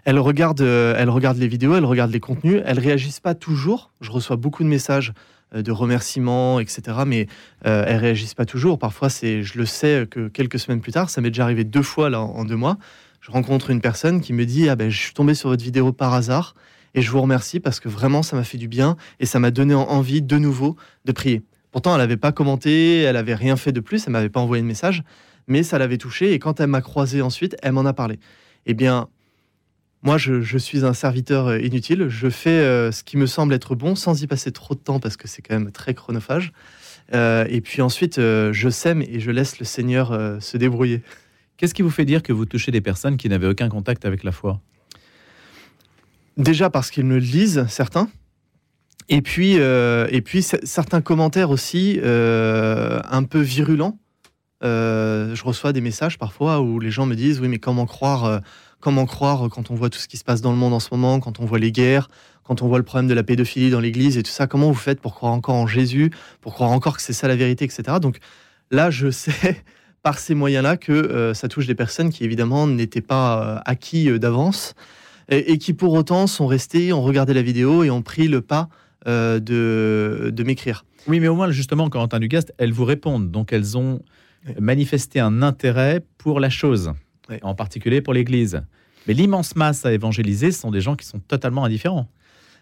elles 0.03 0.17
regardent, 0.17 0.61
elles 0.61 1.11
regardent 1.11 1.37
les 1.37 1.47
vidéos, 1.47 1.75
elles 1.75 1.85
regardent 1.85 2.11
les 2.11 2.19
contenus, 2.19 2.63
elles 2.65 2.79
réagissent 2.79 3.19
pas 3.19 3.35
toujours. 3.35 3.91
Je 4.01 4.09
reçois 4.09 4.35
beaucoup 4.35 4.63
de 4.63 4.67
messages 4.67 5.13
euh, 5.53 5.61
de 5.61 5.71
remerciements, 5.71 6.61
etc. 6.61 6.99
Mais 7.05 7.27
euh, 7.65 7.83
elles 7.85 7.97
réagissent 7.97 8.33
pas 8.33 8.45
toujours. 8.45 8.79
Parfois, 8.79 9.09
c'est, 9.09 9.43
je 9.43 9.57
le 9.57 9.65
sais 9.65 10.07
que 10.09 10.29
quelques 10.29 10.59
semaines 10.59 10.79
plus 10.79 10.93
tard, 10.93 11.09
ça 11.09 11.19
m'est 11.19 11.29
déjà 11.29 11.43
arrivé 11.43 11.65
deux 11.65 11.81
fois 11.81 12.09
là 12.09 12.21
en, 12.21 12.45
deux 12.45 12.55
mois. 12.55 12.77
Je 13.19 13.31
rencontre 13.31 13.69
une 13.69 13.81
personne 13.81 14.21
qui 14.21 14.31
me 14.31 14.45
dit 14.45 14.69
ah 14.69 14.75
ben 14.75 14.89
je 14.89 14.97
suis 14.97 15.13
tombé 15.13 15.33
sur 15.33 15.49
votre 15.49 15.63
vidéo 15.63 15.91
par 15.91 16.13
hasard 16.13 16.55
et 16.93 17.01
je 17.01 17.11
vous 17.11 17.21
remercie 17.21 17.59
parce 17.59 17.79
que 17.79 17.89
vraiment 17.89 18.23
ça 18.23 18.35
m'a 18.35 18.43
fait 18.43 18.57
du 18.57 18.67
bien 18.67 18.97
et 19.19 19.25
ça 19.25 19.39
m'a 19.39 19.51
donné 19.51 19.73
envie 19.73 20.21
de 20.21 20.37
nouveau 20.37 20.75
de 21.05 21.11
prier. 21.11 21.43
Pourtant, 21.71 21.93
elle 21.93 22.01
n'avait 22.01 22.17
pas 22.17 22.31
commenté, 22.31 23.01
elle 23.01 23.15
n'avait 23.15 23.35
rien 23.35 23.55
fait 23.55 23.71
de 23.71 23.79
plus, 23.79 24.05
elle 24.05 24.13
m'avait 24.13 24.29
pas 24.29 24.41
envoyé 24.41 24.61
de 24.61 24.67
message, 24.67 25.03
mais 25.47 25.63
ça 25.63 25.77
l'avait 25.77 25.97
touché 25.97 26.33
et 26.33 26.39
quand 26.39 26.59
elle 26.59 26.67
m'a 26.67 26.81
croisé 26.81 27.21
ensuite, 27.21 27.55
elle 27.61 27.71
m'en 27.71 27.85
a 27.85 27.93
parlé. 27.93 28.19
Eh 28.65 28.73
bien, 28.73 29.07
moi, 30.03 30.17
je, 30.17 30.57
suis 30.57 30.83
un 30.83 30.93
serviteur 30.93 31.47
euh, 31.47 31.59
inutile. 31.59 32.07
Je 32.09 32.29
fais 32.29 32.49
euh, 32.49 32.91
ce 32.91 33.03
qui 33.03 33.17
me 33.17 33.27
semble 33.27 33.53
être 33.53 33.75
bon 33.75 33.95
sans 33.95 34.21
y 34.23 34.27
passer 34.27 34.51
trop 34.51 34.73
de 34.73 34.79
temps 34.79 34.99
parce 34.99 35.15
que 35.15 35.27
c'est 35.27 35.43
quand 35.43 35.53
même 35.53 35.71
très 35.71 35.93
chronophage. 35.93 36.53
Euh, 37.13 37.45
et 37.49 37.61
puis 37.61 37.81
ensuite, 37.81 38.15
je 38.17 38.69
sème 38.69 39.01
et 39.01 39.19
je 39.19 39.31
laisse 39.31 39.59
le 39.59 39.65
Seigneur 39.65 40.41
se 40.41 40.57
débrouiller. 40.57 41.03
Qu'est-ce 41.57 41.73
qui 41.73 41.81
vous 41.81 41.89
fait 41.91 42.05
dire 42.05 42.23
que 42.23 42.33
vous 42.33 42.45
touchez 42.45 42.71
des 42.71 42.81
personnes 42.81 43.17
qui 43.17 43.29
n'avaient 43.29 43.47
aucun 43.47 43.69
contact 43.69 44.05
avec 44.05 44.23
la 44.23 44.31
foi? 44.31 44.59
Déjà 46.37 46.69
parce 46.69 46.91
qu'ils 46.91 47.05
me 47.05 47.17
lisent, 47.17 47.65
certains. 47.69 48.09
Et 49.09 49.21
puis, 49.21 49.55
et 49.55 50.21
puis 50.23 50.41
certains 50.41 51.01
commentaires 51.01 51.49
aussi 51.49 51.99
un 52.03 53.23
peu 53.23 53.39
virulents. 53.39 53.99
je 54.61 55.43
reçois 55.43 55.73
des 55.73 55.81
messages 55.81 56.17
parfois 56.17 56.61
où 56.61 56.79
les 56.79 56.91
gens 56.91 57.05
me 57.05 57.15
disent 57.15 57.41
oui 57.41 57.49
mais 57.49 57.59
comment 57.59 57.85
croire 57.85 58.41
Comment 58.81 59.05
croire 59.05 59.47
quand 59.49 59.69
on 59.69 59.75
voit 59.75 59.91
tout 59.91 59.99
ce 59.99 60.07
qui 60.07 60.17
se 60.17 60.23
passe 60.23 60.41
dans 60.41 60.51
le 60.51 60.57
monde 60.57 60.73
en 60.73 60.79
ce 60.79 60.89
moment, 60.91 61.19
quand 61.19 61.39
on 61.39 61.45
voit 61.45 61.59
les 61.59 61.71
guerres, 61.71 62.09
quand 62.43 62.63
on 62.63 62.67
voit 62.67 62.79
le 62.79 62.83
problème 62.83 63.07
de 63.07 63.13
la 63.13 63.21
pédophilie 63.21 63.69
dans 63.69 63.79
l'Église 63.79 64.17
et 64.17 64.23
tout 64.23 64.31
ça 64.31 64.47
Comment 64.47 64.67
vous 64.67 64.73
faites 64.73 64.99
pour 64.99 65.13
croire 65.13 65.33
encore 65.33 65.53
en 65.53 65.67
Jésus, 65.67 66.09
pour 66.41 66.55
croire 66.55 66.71
encore 66.71 66.95
que 66.95 67.03
c'est 67.03 67.13
ça 67.13 67.27
la 67.27 67.35
vérité, 67.35 67.63
etc. 67.63 67.99
Donc 68.01 68.17
là, 68.71 68.89
je 68.89 69.11
sais 69.11 69.63
par 70.01 70.17
ces 70.17 70.33
moyens-là 70.33 70.77
que 70.77 70.91
euh, 70.91 71.35
ça 71.35 71.47
touche 71.47 71.67
des 71.67 71.75
personnes 71.75 72.09
qui 72.09 72.23
évidemment 72.23 72.65
n'étaient 72.65 73.01
pas 73.01 73.43
euh, 73.43 73.59
acquis 73.65 74.09
euh, 74.09 74.17
d'avance 74.17 74.73
et, 75.31 75.57
qui 75.57 75.73
pour 75.73 75.93
autant 75.93 76.27
sont 76.27 76.45
restés, 76.45 76.93
ont 76.93 77.01
regardé 77.01 77.33
la 77.33 77.41
vidéo 77.41 77.83
et 77.83 77.89
ont 77.89 78.03
pris 78.03 78.27
le 78.27 78.41
pas 78.41 78.69
de, 79.05 79.39
de 80.31 80.43
m'écrire. 80.43 80.85
Oui, 81.07 81.19
mais 81.19 81.27
au 81.27 81.35
moins 81.35 81.49
justement, 81.49 81.89
Corentin 81.89 82.19
Dugast, 82.19 82.53
elles 82.59 82.71
vous 82.71 82.85
répondent, 82.85 83.31
donc 83.31 83.51
elles 83.51 83.77
ont 83.77 84.01
manifesté 84.59 85.19
un 85.19 85.41
intérêt 85.41 86.03
pour 86.19 86.39
la 86.39 86.49
chose 86.49 86.93
en 87.41 87.55
particulier 87.55 88.01
pour 88.01 88.13
l'Église. 88.13 88.61
Mais 89.07 89.13
l'immense 89.13 89.55
masse 89.55 89.85
à 89.85 89.93
évangéliser, 89.93 90.51
ce 90.51 90.59
sont 90.59 90.71
des 90.71 90.81
gens 90.81 90.95
qui 90.95 91.05
sont 91.05 91.19
totalement 91.19 91.65
indifférents. 91.65 92.09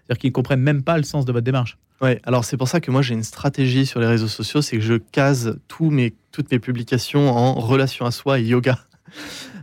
C'est-à-dire 0.05 0.19
qu'ils 0.19 0.29
ne 0.29 0.33
comprennent 0.33 0.61
même 0.61 0.83
pas 0.83 0.97
le 0.97 1.03
sens 1.03 1.25
de 1.25 1.31
votre 1.31 1.43
démarche. 1.43 1.77
Ouais, 2.01 2.19
alors 2.23 2.45
c'est 2.45 2.55
pour 2.55 2.67
ça 2.67 2.79
que 2.79 2.91
moi 2.91 3.01
j'ai 3.01 3.13
une 3.13 3.23
stratégie 3.23 3.85
sur 3.85 3.99
les 3.99 4.07
réseaux 4.07 4.29
sociaux, 4.29 4.61
c'est 4.61 4.77
que 4.77 4.83
je 4.83 4.95
case 4.95 5.59
tous 5.67 5.89
mes, 5.89 6.13
toutes 6.31 6.49
mes 6.51 6.59
publications 6.59 7.29
en 7.29 7.55
relation 7.55 8.05
à 8.05 8.11
soi 8.11 8.39
et 8.39 8.43
yoga. 8.43 8.79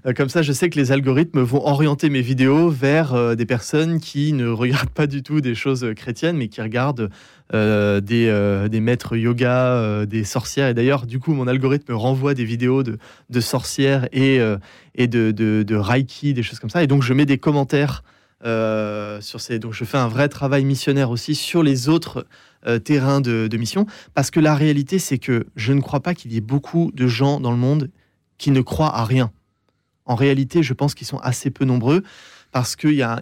Euh, 0.04 0.12
comme 0.12 0.28
ça, 0.28 0.42
je 0.42 0.52
sais 0.52 0.68
que 0.68 0.78
les 0.78 0.92
algorithmes 0.92 1.40
vont 1.40 1.64
orienter 1.64 2.10
mes 2.10 2.20
vidéos 2.20 2.68
vers 2.68 3.14
euh, 3.14 3.34
des 3.34 3.46
personnes 3.46 4.00
qui 4.00 4.32
ne 4.32 4.48
regardent 4.66 4.90
pas 4.90 5.06
du 5.06 5.22
tout 5.22 5.40
des 5.40 5.54
choses 5.54 5.86
chrétiennes, 5.96 6.36
mais 6.36 6.48
qui 6.48 6.60
regardent 6.60 7.10
euh, 7.54 8.00
des, 8.00 8.80
maîtres 8.80 9.16
yoga, 9.16 10.04
des 10.06 10.24
sorcières. 10.24 10.68
Et 10.68 10.74
d'ailleurs, 10.74 11.06
du 11.06 11.18
coup, 11.18 11.32
mon 11.32 11.46
algorithme 11.46 11.92
renvoie 11.92 12.34
des 12.34 12.44
vidéos 12.44 12.82
de, 12.82 13.40
sorcières 13.40 14.08
et, 14.12 14.38
de, 14.38 15.30
de, 15.30 15.76
reiki, 15.76 16.34
des 16.34 16.42
choses 16.42 16.58
comme 16.58 16.70
ça. 16.70 16.82
Et 16.82 16.86
donc, 16.86 17.02
je 17.02 17.12
mets 17.14 17.26
des 17.26 17.38
commentaires 17.38 18.02
sur 18.42 19.40
ces. 19.40 19.58
Donc, 19.58 19.72
je 19.72 19.84
fais 19.84 19.98
un 19.98 20.08
vrai 20.08 20.28
travail 20.28 20.64
missionnaire 20.64 21.10
aussi 21.10 21.34
sur 21.34 21.62
les 21.62 21.88
autres 21.88 22.26
terrains 22.84 23.20
de 23.20 23.56
mission, 23.56 23.86
parce 24.14 24.30
que 24.30 24.40
la 24.40 24.54
réalité, 24.54 24.98
c'est 24.98 25.18
que 25.18 25.46
je 25.54 25.72
ne 25.72 25.80
crois 25.80 26.00
pas 26.00 26.14
qu'il 26.14 26.32
y 26.32 26.36
ait 26.36 26.40
beaucoup 26.40 26.90
de 26.94 27.06
gens 27.06 27.40
dans 27.40 27.52
le 27.52 27.58
monde 27.58 27.90
qui 28.38 28.50
ne 28.50 28.60
croient 28.60 28.94
à 28.94 29.04
rien. 29.04 29.30
En 30.06 30.14
réalité, 30.14 30.62
je 30.62 30.72
pense 30.72 30.94
qu'ils 30.94 31.06
sont 31.06 31.18
assez 31.18 31.50
peu 31.50 31.64
nombreux 31.64 32.02
parce 32.52 32.74
qu'il 32.74 32.94
y, 32.94 33.02
a, 33.02 33.20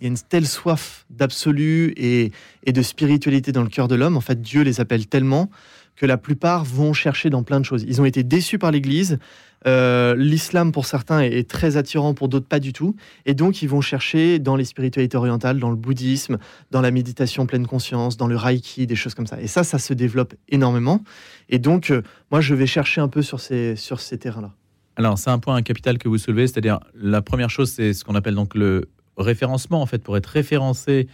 une 0.00 0.16
telle 0.16 0.46
soif 0.46 1.04
d'absolu 1.10 1.92
et, 1.96 2.32
de 2.66 2.82
spiritualité 2.82 3.52
dans 3.52 3.62
le 3.62 3.68
cœur 3.68 3.88
de 3.88 3.94
l'homme. 3.94 4.16
En 4.16 4.22
fait, 4.22 4.40
Dieu 4.40 4.62
les 4.62 4.80
appelle 4.80 5.06
tellement 5.06 5.50
que 5.96 6.06
la 6.06 6.16
plupart 6.16 6.64
vont 6.64 6.92
chercher 6.92 7.30
dans 7.30 7.42
plein 7.42 7.60
de 7.60 7.64
choses. 7.64 7.84
Ils 7.86 8.00
ont 8.00 8.04
été 8.04 8.22
déçus 8.22 8.58
par 8.58 8.70
l'Église. 8.70 9.18
Euh, 9.66 10.14
l'islam, 10.16 10.72
pour 10.72 10.86
certains, 10.86 11.20
est, 11.20 11.48
très 11.48 11.76
attirant, 11.76 12.14
pour 12.14 12.28
d'autres, 12.28 12.46
pas 12.46 12.58
du 12.58 12.72
tout. 12.72 12.96
Et 13.26 13.34
donc, 13.34 13.62
ils 13.62 13.68
vont 13.68 13.80
chercher 13.80 14.38
dans 14.38 14.56
les 14.56 14.64
spiritualités 14.64 15.16
orientales, 15.16 15.58
dans 15.58 15.70
le 15.70 15.76
bouddhisme, 15.76 16.38
dans 16.70 16.80
la 16.80 16.90
méditation 16.90 17.46
pleine 17.46 17.66
conscience, 17.66 18.16
dans 18.16 18.26
le 18.26 18.36
reiki, 18.36 18.86
des 18.86 18.96
choses 18.96 19.14
comme 19.14 19.26
ça. 19.26 19.40
Et 19.40 19.46
ça, 19.46 19.62
ça 19.62 19.78
se 19.78 19.94
développe 19.94 20.34
énormément. 20.48 21.02
Et 21.48 21.58
donc, 21.58 21.90
euh, 21.90 22.02
moi, 22.30 22.40
je 22.40 22.54
vais 22.54 22.66
chercher 22.66 23.00
un 23.00 23.08
peu 23.08 23.22
sur 23.22 23.40
ces 23.40 23.76
terrains-là. 24.18 24.54
Alors, 24.96 25.18
c'est 25.18 25.30
un 25.30 25.38
point 25.38 25.60
capital 25.62 25.98
que 25.98 26.08
vous 26.08 26.18
soulevez, 26.18 26.46
c'est-à-dire 26.46 26.80
la 26.94 27.20
première 27.20 27.50
chose, 27.50 27.70
c'est 27.70 27.92
ce 27.92 28.04
qu'on 28.04 28.14
appelle 28.14 28.34
donc 28.34 28.54
le 28.54 28.88
référencement, 29.16 29.82
en 29.82 29.86
fait, 29.86 30.02
pour 30.02 30.16
être 30.16 30.26
référencé 30.26 31.08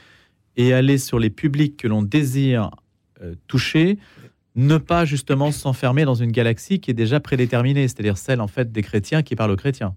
et 0.56 0.74
aller 0.74 0.98
sur 0.98 1.18
les 1.18 1.30
publics 1.30 1.76
que 1.76 1.88
l'on 1.88 2.02
désire 2.02 2.70
euh, 3.22 3.34
toucher, 3.46 3.98
ne 4.56 4.76
pas 4.78 5.04
justement 5.04 5.52
s'enfermer 5.52 6.04
dans 6.04 6.14
une 6.14 6.32
galaxie 6.32 6.80
qui 6.80 6.90
est 6.90 6.94
déjà 6.94 7.20
prédéterminée, 7.20 7.88
c'est-à-dire 7.88 8.18
celle 8.18 8.40
en 8.40 8.48
fait 8.48 8.72
des 8.72 8.82
chrétiens 8.82 9.22
qui 9.22 9.36
parlent 9.36 9.52
aux 9.52 9.56
chrétiens. 9.56 9.94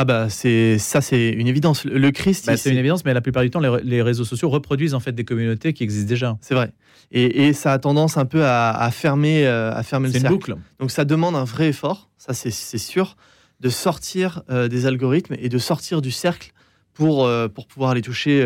Ah 0.00 0.06
bah 0.06 0.30
c'est 0.30 0.78
ça 0.78 1.02
c'est 1.02 1.28
une 1.28 1.46
évidence. 1.46 1.84
Le 1.84 2.10
Christ, 2.10 2.46
bah, 2.46 2.56
c'est 2.56 2.70
une 2.70 2.78
évidence, 2.78 3.04
mais 3.04 3.12
la 3.12 3.20
plupart 3.20 3.42
du 3.42 3.50
temps, 3.50 3.60
les, 3.60 4.00
réseaux 4.00 4.24
sociaux 4.24 4.48
reproduisent 4.48 4.94
en 4.94 5.00
fait 5.00 5.12
des 5.12 5.26
communautés 5.26 5.74
qui 5.74 5.82
existent 5.82 6.08
déjà. 6.08 6.38
C'est 6.40 6.54
vrai. 6.54 6.72
Et, 7.12 7.52
ça 7.52 7.74
a 7.74 7.78
tendance 7.78 8.16
un 8.16 8.24
peu 8.24 8.46
à, 8.46 8.90
fermer, 8.92 9.46
à 9.46 9.82
fermer 9.82 10.08
euh, 10.08 10.12
le 10.12 10.18
cercle. 10.18 10.34
boucle. 10.34 10.56
Donc 10.78 10.90
ça 10.90 11.04
demande 11.04 11.36
un 11.36 11.44
vrai 11.44 11.68
effort, 11.68 12.08
ça 12.16 12.32
c'est 12.32 12.78
sûr, 12.78 13.14
de 13.60 13.68
sortir 13.68 14.42
euh, 14.48 14.68
des 14.68 14.86
algorithmes 14.86 15.34
et 15.38 15.50
de 15.50 15.58
sortir 15.58 16.00
du 16.00 16.12
cercle 16.12 16.52
pour, 16.94 17.26
euh, 17.26 17.48
pour 17.48 17.66
pouvoir 17.66 17.90
aller 17.90 18.00
toucher. 18.00 18.42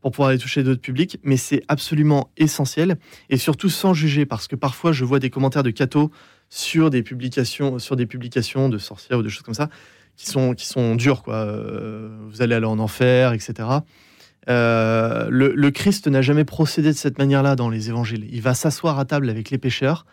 pour 0.00 0.10
pouvoir 0.10 0.30
aller 0.30 0.38
toucher 0.38 0.64
d'autres 0.64 0.80
publics, 0.80 1.20
mais 1.22 1.36
c'est 1.36 1.62
absolument 1.68 2.32
essentiel 2.36 2.98
et 3.30 3.36
surtout 3.36 3.68
sans 3.68 3.94
juger 3.94 4.26
parce 4.26 4.48
que 4.48 4.56
parfois 4.56 4.90
je 4.90 5.04
vois 5.04 5.20
des 5.20 5.30
commentaires 5.30 5.62
de 5.62 5.70
cathos 5.70 6.10
sur 6.50 6.90
des 6.90 7.04
publications, 7.04 7.78
sur 7.78 7.94
des 7.94 8.06
publications 8.06 8.68
de 8.68 8.78
sorcières 8.78 9.20
ou 9.20 9.22
de 9.22 9.28
choses 9.28 9.42
comme 9.42 9.54
ça 9.54 9.68
qui 10.18 10.26
sont, 10.26 10.52
qui 10.52 10.66
sont 10.66 10.96
durs. 10.96 11.22
Quoi. 11.22 11.36
Euh, 11.36 12.08
vous 12.28 12.42
allez 12.42 12.54
aller 12.54 12.66
en 12.66 12.78
enfer, 12.78 13.32
etc. 13.32 13.68
Euh, 14.50 15.28
le, 15.30 15.70
Christ 15.70 16.08
n'a 16.08 16.20
jamais 16.20 16.44
procédé 16.44 16.88
de 16.88 16.96
cette 16.96 17.18
manière-là 17.18 17.54
dans 17.54 17.70
les 17.70 17.88
évangiles. 17.88 18.26
Il 18.30 18.42
va 18.42 18.52
s'asseoir 18.52 18.98
à 18.98 19.04
table 19.04 19.30
avec 19.30 19.50
les 19.50 19.58
pécheurs. 19.58 20.04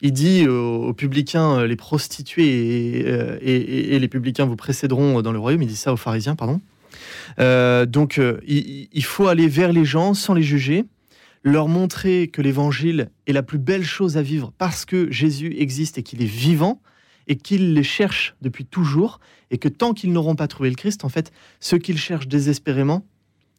Il 0.00 0.12
dit 0.12 0.46
aux, 0.46 0.94
publicains, 0.94 1.58
euh, 1.58 1.66
les 1.66 1.74
prostituées 1.74 3.00
et, 3.42 3.98
les 3.98 4.08
publicains 4.08 4.46
vous 4.46 4.56
précéderont 4.56 5.20
dans 5.22 5.32
le 5.32 5.40
royaume. 5.40 5.62
Il 5.62 5.68
dit 5.68 5.76
ça 5.76 5.92
aux 5.92 5.96
pharisiens, 5.96 6.36
pardon. 6.36 6.60
donc, 7.86 8.20
il, 8.46 8.88
il, 8.92 9.04
faut 9.04 9.26
aller 9.26 9.48
vers 9.48 9.72
les 9.72 9.84
gens 9.84 10.14
sans 10.14 10.34
les 10.34 10.42
juger, 10.44 10.84
leur 11.42 11.66
montrer 11.66 12.28
que 12.28 12.42
l'évangile 12.42 13.10
est 13.26 13.32
la 13.32 13.42
plus 13.42 13.58
belle 13.58 13.84
chose 13.84 14.16
à 14.16 14.22
vivre 14.22 14.52
parce 14.56 14.84
que 14.84 15.10
Jésus 15.10 15.56
existe 15.58 15.98
et 15.98 16.04
qu'il 16.04 16.22
est 16.22 16.26
vivant 16.26 16.80
et 17.28 17.36
qu'ils 17.36 17.74
les 17.74 17.82
cherchent 17.82 18.34
depuis 18.42 18.64
toujours, 18.64 19.20
et 19.50 19.58
que 19.58 19.68
tant 19.68 19.94
qu'ils 19.94 20.12
n'auront 20.12 20.34
pas 20.34 20.48
trouvé 20.48 20.70
le 20.70 20.76
Christ, 20.76 21.04
en 21.04 21.08
fait, 21.08 21.32
ceux 21.60 21.78
qu'ils 21.78 21.98
cherchent 21.98 22.28
désespérément, 22.28 23.06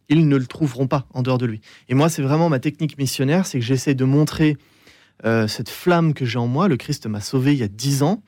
ils 0.10 0.28
ne 0.28 0.36
le 0.36 0.46
trouveront 0.48 0.88
pas 0.88 1.08
en 1.14 1.22
dehors 1.22 1.38
de 1.38 1.46
lui. 1.46 1.62
Et 1.88 1.94
moi, 1.94 2.10
c'est 2.10 2.24
vraiment 2.24 2.50
ma 2.50 2.60
technique 2.60 2.98
missionnaire, 2.98 3.46
c'est 3.46 3.60
que 3.60 3.66
j'essaie 3.66 3.94
de 3.94 4.06
montrer 4.06 4.58
euh, 5.26 5.48
cette 5.48 5.70
flamme 5.70 6.14
que 6.14 6.26
j'ai 6.26 6.40
en 6.40 6.48
moi. 6.48 6.68
Le 6.68 6.78
Christ 6.78 7.06
m'a 7.06 7.22
sauvé 7.22 7.54
il 7.54 7.60
y 7.60 7.64
a 7.64 7.68
dix 7.68 8.02
ans, 8.04 8.24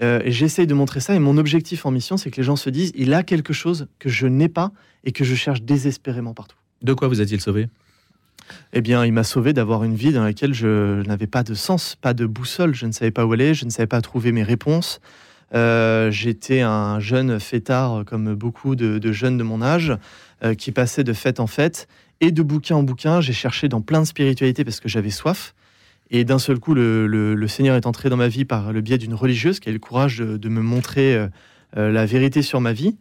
euh, 0.00 0.20
et 0.24 0.30
j'essaie 0.30 0.66
de 0.66 0.74
montrer 0.74 1.00
ça. 1.00 1.14
Et 1.14 1.18
mon 1.18 1.36
objectif 1.38 1.84
en 1.86 1.90
mission, 1.90 2.16
c'est 2.16 2.30
que 2.30 2.36
les 2.36 2.44
gens 2.44 2.56
se 2.56 2.70
disent, 2.70 2.92
il 2.94 3.12
a 3.14 3.24
quelque 3.24 3.52
chose 3.52 3.88
que 3.98 4.08
je 4.08 4.26
n'ai 4.26 4.48
pas 4.48 4.72
et 5.04 5.12
que 5.12 5.24
je 5.24 5.34
cherche 5.34 5.62
désespérément 5.62 6.34
partout. 6.34 6.56
De 6.82 6.94
quoi 6.94 7.08
vous 7.08 7.20
a-t-il 7.20 7.40
sauvé? 7.40 7.68
Eh 8.72 8.80
bien, 8.80 9.04
il 9.04 9.12
m'a 9.12 9.24
sauvé 9.24 9.52
d'avoir 9.52 9.84
une 9.84 9.94
vie 9.94 10.12
dans 10.12 10.24
laquelle 10.24 10.54
je 10.54 11.02
n'avais 11.06 11.26
pas 11.26 11.42
de 11.42 11.54
sens, 11.54 11.96
pas 11.96 12.14
de 12.14 12.26
boussole. 12.26 12.74
Je 12.74 12.86
ne 12.86 12.92
savais 12.92 13.10
pas 13.10 13.24
où 13.24 13.32
aller, 13.32 13.54
je 13.54 13.64
ne 13.64 13.70
savais 13.70 13.86
pas 13.86 14.00
trouver 14.00 14.32
mes 14.32 14.42
réponses. 14.42 15.00
Euh, 15.54 16.10
j'étais 16.10 16.60
un 16.60 17.00
jeune 17.00 17.40
fêtard, 17.40 18.04
comme 18.04 18.34
beaucoup 18.34 18.76
de, 18.76 19.12
jeunes 19.12 19.38
de 19.38 19.42
mon 19.42 19.62
âge, 19.62 19.92
euh, 20.44 20.54
qui 20.54 20.72
passait 20.72 21.04
de 21.04 21.12
fête 21.12 21.40
en 21.40 21.46
fête. 21.46 21.88
Et 22.20 22.32
de 22.32 22.42
bouquin 22.42 22.76
en 22.76 22.82
bouquin, 22.82 23.20
j'ai 23.20 23.32
cherché 23.32 23.68
dans 23.68 23.80
plein 23.80 24.00
de 24.00 24.06
spiritualités 24.06 24.64
parce 24.64 24.80
que 24.80 24.88
j'avais 24.88 25.10
soif. 25.10 25.54
Et 26.10 26.24
d'un 26.24 26.38
seul 26.38 26.58
coup, 26.58 26.74
le, 26.74 27.46
Seigneur 27.48 27.76
est 27.76 27.86
entré 27.86 28.08
dans 28.08 28.16
ma 28.16 28.28
vie 28.28 28.44
par 28.44 28.72
le 28.72 28.80
biais 28.80 28.98
d'une 28.98 29.14
religieuse 29.14 29.60
qui 29.60 29.68
a 29.68 29.70
eu 29.70 29.74
le 29.74 29.80
courage 29.80 30.18
de, 30.18 30.48
me 30.48 30.60
montrer 30.60 31.14
euh, 31.14 31.28
la 31.92 32.06
vérité 32.06 32.42
sur 32.42 32.60
ma 32.60 32.72
vie. 32.72 32.96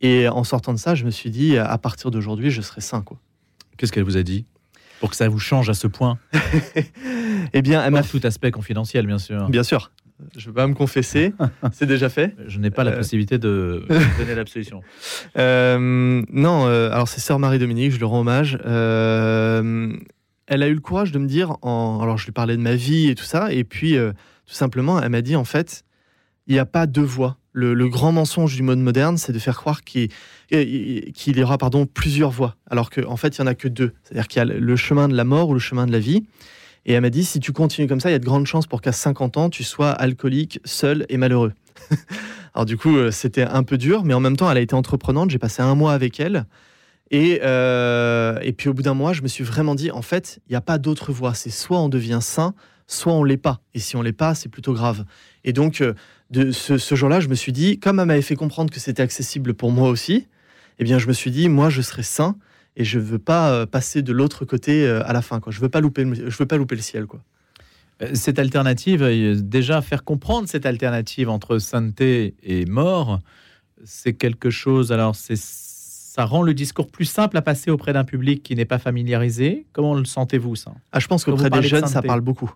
Et 0.00 0.28
en 0.28 0.42
sortant 0.42 0.72
de 0.72 0.78
ça, 0.78 0.94
je 0.94 1.04
me 1.04 1.10
suis 1.10 1.30
dit, 1.30 1.58
à 1.58 1.78
partir 1.78 2.10
d'aujourd'hui, 2.10 2.50
je 2.50 2.60
serai 2.60 2.80
saint. 2.80 3.04
Qu'est-ce 3.76 3.92
qu'elle 3.92 4.04
vous 4.04 4.16
a 4.16 4.22
dit? 4.22 4.46
Pour 5.00 5.10
que 5.10 5.16
ça 5.16 5.28
vous 5.28 5.38
change 5.38 5.68
à 5.70 5.74
ce 5.74 5.86
point 5.86 6.18
Eh 7.52 7.62
bien, 7.62 7.84
elle 7.84 7.92
m'a 7.92 8.02
tout 8.02 8.20
aspect 8.24 8.50
confidentiel, 8.50 9.06
bien 9.06 9.18
sûr. 9.18 9.48
Bien 9.48 9.62
sûr. 9.62 9.90
Je 10.36 10.46
ne 10.48 10.52
vais 10.52 10.54
pas 10.54 10.66
me 10.66 10.74
confesser, 10.74 11.34
c'est 11.72 11.86
déjà 11.86 12.08
fait. 12.08 12.34
Je 12.46 12.58
n'ai 12.58 12.70
pas 12.70 12.84
la 12.84 12.92
euh. 12.92 12.96
possibilité 12.98 13.38
de 13.38 13.84
donner 14.18 14.34
l'absolution. 14.34 14.80
Euh, 15.36 16.22
non, 16.30 16.66
euh, 16.66 16.90
alors 16.90 17.08
c'est 17.08 17.20
Sœur 17.20 17.38
Marie-Dominique, 17.38 17.92
je 17.92 17.98
lui 17.98 18.04
rends 18.04 18.20
hommage. 18.20 18.58
elle 18.64 20.62
a 20.62 20.68
eu 20.68 20.74
le 20.74 20.80
courage 20.80 21.12
de 21.12 21.18
me 21.18 21.26
dire, 21.26 21.56
en... 21.62 22.00
alors 22.00 22.16
je 22.16 22.24
lui 22.24 22.32
parlais 22.32 22.56
de 22.56 22.62
ma 22.62 22.76
vie 22.76 23.10
et 23.10 23.14
tout 23.14 23.24
ça, 23.24 23.52
et 23.52 23.64
puis 23.64 23.96
tout 24.46 24.54
simplement, 24.54 25.00
elle 25.02 25.10
m'a 25.10 25.22
dit 25.22 25.36
en 25.36 25.44
fait, 25.44 25.84
il 26.46 26.54
n'y 26.54 26.60
a 26.60 26.66
pas 26.66 26.86
deux 26.86 27.02
voies. 27.02 27.36
Le, 27.58 27.88
grand 27.88 28.12
mensonge 28.12 28.54
du 28.54 28.62
mode 28.62 28.78
moderne, 28.78 29.16
c'est 29.16 29.32
de 29.32 29.38
faire 29.38 29.56
croire 29.56 29.82
qu'il 29.82 30.10
y 30.50 31.42
aura 31.42 31.56
pardon, 31.56 31.86
plusieurs 31.86 32.30
voies, 32.30 32.54
alors 32.70 32.90
qu'en 32.90 33.10
en 33.12 33.16
fait, 33.16 33.38
il 33.38 33.40
n'y 33.40 33.48
en 33.48 33.50
a 33.50 33.54
que 33.54 33.66
deux. 33.66 33.94
C'est-à-dire 34.02 34.28
qu'il 34.28 34.38
y 34.38 34.42
a 34.42 34.44
le 34.44 34.76
chemin 34.76 35.08
de 35.08 35.16
la 35.16 35.24
mort 35.24 35.48
ou 35.48 35.54
le 35.54 35.58
chemin 35.58 35.86
de 35.86 35.92
la 35.92 35.98
vie. 35.98 36.24
Et 36.84 36.92
elle 36.92 37.00
m'a 37.00 37.10
dit, 37.10 37.24
si 37.24 37.40
tu 37.40 37.52
continues 37.52 37.88
comme 37.88 37.98
ça, 37.98 38.10
il 38.10 38.12
y 38.12 38.16
a 38.16 38.20
de 38.20 38.24
grandes 38.24 38.46
chances 38.46 38.66
pour 38.66 38.80
qu'à 38.80 38.92
50 38.92 39.38
ans, 39.38 39.50
tu 39.50 39.64
sois 39.64 39.90
alcoolique, 39.90 40.60
seul 40.64 41.04
et 41.08 41.16
malheureux. 41.16 41.52
alors 42.54 42.64
du 42.64 42.76
coup, 42.76 42.96
euh, 42.96 43.10
c'était 43.10 43.42
un 43.42 43.64
peu 43.64 43.76
dur, 43.76 44.04
mais 44.04 44.14
en 44.14 44.20
même 44.20 44.36
temps, 44.36 44.50
elle 44.50 44.58
a 44.58 44.60
été 44.60 44.74
entreprenante. 44.74 45.30
J'ai 45.30 45.38
passé 45.38 45.62
un 45.62 45.74
mois 45.74 45.94
avec 45.94 46.20
elle. 46.20 46.46
Et, 47.10 47.40
euh, 47.42 48.38
puis 48.56 48.68
au 48.68 48.74
bout 48.74 48.82
d'un 48.82 48.94
mois, 48.94 49.12
je 49.12 49.22
me 49.22 49.28
suis 49.28 49.44
vraiment 49.44 49.74
dit, 49.74 49.90
en 49.90 50.02
fait, 50.02 50.38
il 50.46 50.52
n'y 50.52 50.56
a 50.56 50.60
pas 50.60 50.78
d'autre 50.78 51.12
voie. 51.12 51.34
C'est 51.34 51.50
soit 51.50 51.80
on 51.80 51.88
devient 51.88 52.18
saint, 52.20 52.54
soit 52.86 53.12
on 53.12 53.24
l'est 53.24 53.36
pas. 53.36 53.60
Et 53.74 53.80
si 53.80 53.96
on 53.96 54.02
l'est 54.02 54.12
pas, 54.12 54.34
c'est 54.36 54.48
plutôt 54.48 54.72
grave. 54.72 55.04
Et 55.46 55.52
donc, 55.52 55.80
euh, 55.80 55.94
de 56.30 56.50
ce, 56.50 56.94
jour-là, 56.94 57.20
je 57.20 57.28
me 57.28 57.34
suis 57.34 57.52
dit, 57.52 57.78
comme 57.78 58.00
elle 58.00 58.06
m'avait 58.06 58.20
fait 58.20 58.34
comprendre 58.34 58.70
que 58.70 58.80
c'était 58.80 59.02
accessible 59.02 59.54
pour 59.54 59.70
moi 59.70 59.88
aussi, 59.88 60.26
eh 60.78 60.84
bien, 60.84 60.98
je 60.98 61.06
me 61.06 61.12
suis 61.12 61.30
dit, 61.30 61.48
moi, 61.48 61.70
je 61.70 61.80
serai 61.80 62.02
saint 62.02 62.36
et 62.74 62.84
je 62.84 62.98
veux 62.98 63.20
pas 63.20 63.52
euh, 63.52 63.64
passer 63.64 64.02
de 64.02 64.12
l'autre 64.12 64.44
côté 64.44 64.84
euh, 64.84 65.06
à 65.06 65.12
la 65.14 65.22
fin. 65.22 65.40
Quoi. 65.40 65.52
Je 65.52 65.60
veux 65.60 65.68
pas 65.70 65.80
louper, 65.80 66.04
je 66.14 66.36
veux 66.36 66.46
pas 66.46 66.58
louper 66.58 66.74
le 66.74 66.82
ciel, 66.82 67.06
quoi. 67.06 67.22
Cette 68.12 68.38
alternative, 68.38 69.02
déjà 69.40 69.80
faire 69.80 70.04
comprendre 70.04 70.46
cette 70.50 70.66
alternative 70.66 71.30
entre 71.30 71.56
sainteté 71.56 72.34
et 72.42 72.66
mort, 72.66 73.20
c'est 73.84 74.12
quelque 74.12 74.50
chose. 74.50 74.92
Alors, 74.92 75.16
c'est 75.16 75.38
ça 76.16 76.26
rend 76.26 76.42
le 76.42 76.52
discours 76.52 76.90
plus 76.90 77.06
simple 77.06 77.38
à 77.38 77.42
passer 77.42 77.70
auprès 77.70 77.94
d'un 77.94 78.04
public 78.04 78.42
qui 78.42 78.54
n'est 78.54 78.66
pas 78.66 78.78
familiarisé. 78.78 79.66
Comment 79.72 79.94
le 79.94 80.04
sentez-vous 80.04 80.56
ça? 80.56 80.72
Ah, 80.92 81.00
Je 81.00 81.06
pense 81.06 81.24
qu'auprès 81.24 81.48
des 81.48 81.62
jeunes, 81.62 81.86
ça 81.86 82.02
parle 82.02 82.20
beaucoup. 82.20 82.52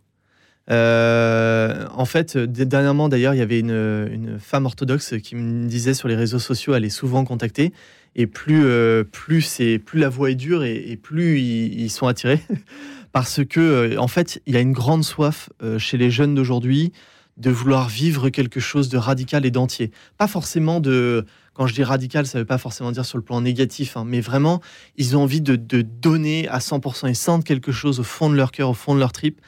Euh, 0.70 1.86
en 1.94 2.04
fait, 2.04 2.36
dernièrement 2.36 3.08
d'ailleurs, 3.08 3.34
il 3.34 3.38
y 3.38 3.42
avait 3.42 3.58
une, 3.60 4.38
femme 4.38 4.66
orthodoxe 4.66 5.14
qui 5.22 5.34
me 5.34 5.66
disait 5.66 5.94
sur 5.94 6.08
les 6.08 6.16
réseaux 6.16 6.38
sociaux, 6.38 6.74
elle 6.74 6.84
est 6.84 6.90
souvent 6.90 7.24
contactée, 7.24 7.72
et 8.16 8.26
plus, 8.26 8.64
euh, 8.64 9.04
plus, 9.04 9.42
c'est, 9.42 9.78
plus 9.78 9.98
la 9.98 10.08
voix 10.08 10.30
est 10.30 10.36
dure 10.36 10.64
et, 10.64 10.98
plus 11.00 11.40
ils, 11.40 11.90
sont 11.90 12.06
attirés, 12.06 12.40
parce 13.12 13.44
que 13.44 13.60
euh, 13.60 13.96
en 13.98 14.08
fait, 14.08 14.40
il 14.46 14.54
y 14.54 14.56
a 14.56 14.60
une 14.60 14.72
grande 14.72 15.04
soif 15.04 15.50
chez 15.78 15.96
les 15.96 16.10
jeunes 16.10 16.34
d'aujourd'hui 16.34 16.92
de 17.40 17.50
vouloir 17.50 17.88
vivre 17.88 18.28
quelque 18.28 18.60
chose 18.60 18.88
de 18.90 18.98
radical 18.98 19.46
et 19.46 19.50
d'entier. 19.50 19.90
Pas 20.18 20.28
forcément 20.28 20.80
de... 20.80 21.24
Quand 21.54 21.66
je 21.66 21.74
dis 21.74 21.82
radical, 21.82 22.26
ça 22.26 22.38
ne 22.38 22.42
veut 22.42 22.46
pas 22.46 22.58
forcément 22.58 22.92
dire 22.92 23.04
sur 23.04 23.18
le 23.18 23.24
plan 23.24 23.40
négatif, 23.40 23.96
hein, 23.96 24.04
mais 24.06 24.20
vraiment, 24.20 24.60
ils 24.96 25.16
ont 25.16 25.22
envie 25.22 25.40
de, 25.40 25.56
donner 25.56 26.48
à 26.48 26.58
100%. 26.58 27.08
Ils 27.08 27.16
sentent 27.16 27.44
quelque 27.44 27.72
chose 27.72 27.98
au 28.00 28.02
fond 28.02 28.30
de 28.30 28.36
leur 28.36 28.52
cœur, 28.52 28.70
au 28.70 28.74
fond 28.74 28.94
de 28.94 29.00
leur 29.00 29.12
trip, 29.12 29.40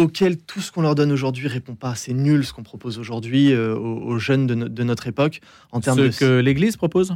auquel 0.00 0.38
tout 0.38 0.60
ce 0.60 0.72
qu'on 0.72 0.82
leur 0.82 0.94
donne 0.94 1.12
aujourd'hui 1.12 1.48
répond 1.48 1.74
pas. 1.74 1.94
C'est 1.94 2.12
nul 2.12 2.44
ce 2.44 2.52
qu'on 2.52 2.62
propose 2.62 2.98
aujourd'hui 2.98 3.52
euh, 3.52 3.76
aux, 3.76 4.18
jeunes 4.18 4.46
de, 4.46 4.82
notre 4.82 5.06
époque. 5.06 5.40
En 5.72 5.80
termes 5.80 6.10
ce 6.10 6.18
que 6.18 6.38
l'Église 6.40 6.76
propose? 6.76 7.14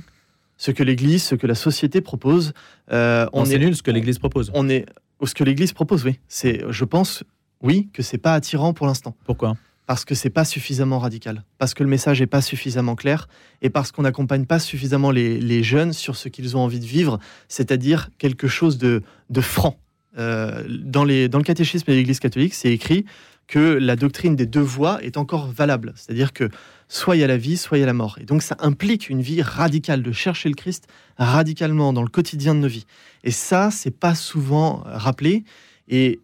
Ce 0.57 0.71
que 0.71 0.83
l'Église, 0.83 1.23
ce 1.25 1.35
que 1.35 1.47
la 1.47 1.55
société 1.55 2.01
propose. 2.01 2.53
Euh, 2.93 3.27
on 3.33 3.45
est 3.47 3.59
nul 3.59 3.75
ce 3.75 3.83
que 3.83 3.91
l'Église 3.91 4.19
propose. 4.19 4.51
On 4.55 4.69
est 4.69 4.87
ce 5.23 5.35
que 5.35 5.45
l'Église 5.45 5.73
propose, 5.73 6.05
oui. 6.05 6.19
C'est, 6.29 6.63
je 6.69 6.85
pense, 6.85 7.25
oui, 7.63 7.89
que 7.93 8.03
c'est 8.03 8.19
pas 8.19 8.35
attirant 8.35 8.73
pour 8.73 8.87
l'instant. 8.87 9.17
Pourquoi? 9.25 9.57
Parce 9.87 10.05
que 10.05 10.15
c'est 10.15 10.31
pas 10.31 10.45
suffisamment 10.45 10.99
radical, 10.99 11.45
parce 11.59 11.75
que 11.75 11.83
le 11.83 11.91
message 11.91 12.23
est 12.23 12.27
pas 12.27 12.41
suffisamment 12.41 12.95
clair 12.95 13.29
et 13.61 13.69
parce 13.69 13.93
qu'on 13.93 14.03
n'accompagne 14.03 14.47
pas 14.47 14.59
suffisamment 14.59 15.11
les, 15.11 15.63
jeunes 15.63 15.93
sur 15.93 16.17
ce 16.17 16.31
qu'ils 16.31 16.57
ont 16.57 16.61
envie 16.61 16.81
de 16.81 16.87
vivre, 16.87 17.19
c'est-à-dire 17.49 18.09
quelque 18.17 18.49
chose 18.49 18.79
de, 18.79 19.03
franc. 19.41 19.79
Euh, 20.19 20.65
dans, 20.69 21.05
le 21.05 21.43
catéchisme 21.43 21.87
de 21.89 21.93
l'Église 21.93 22.21
catholique, 22.21 22.55
c'est 22.55 22.73
écrit 22.73 23.05
que 23.47 23.59
la 23.59 23.97
doctrine 23.97 24.37
des 24.37 24.47
deux 24.47 24.61
voies 24.61 25.03
est 25.03 25.17
encore 25.17 25.49
valable, 25.49 25.93
c'est-à-dire 25.97 26.33
que 26.33 26.49
soit 26.89 27.17
il 27.17 27.21
y 27.21 27.25
a 27.25 27.27
la 27.27 27.37
vie, 27.37 27.59
soit 27.59 27.77
il 27.77 27.81
y 27.81 27.85
a 27.85 27.87
la 27.87 27.93
mort. 27.93 28.17
Et 28.21 28.25
donc 28.25 28.43
ça 28.43 28.57
implique 28.61 29.11
une 29.11 29.21
vie 29.21 29.43
radicale, 29.43 30.03
de 30.03 30.13
chercher 30.13 30.49
le 30.49 30.55
Christ 30.55 30.87
radicalement 31.19 31.93
dans 31.93 32.03
le 32.03 32.09
quotidien 32.09 32.55
de 32.55 32.61
nos 32.61 32.69
vies. 32.69 32.87
Et 33.23 33.31
ça, 33.31 33.71
c'est 33.71 33.91
pas 33.91 34.15
souvent 34.15 34.83
rappelé. 34.87 35.45
Et 35.89 36.21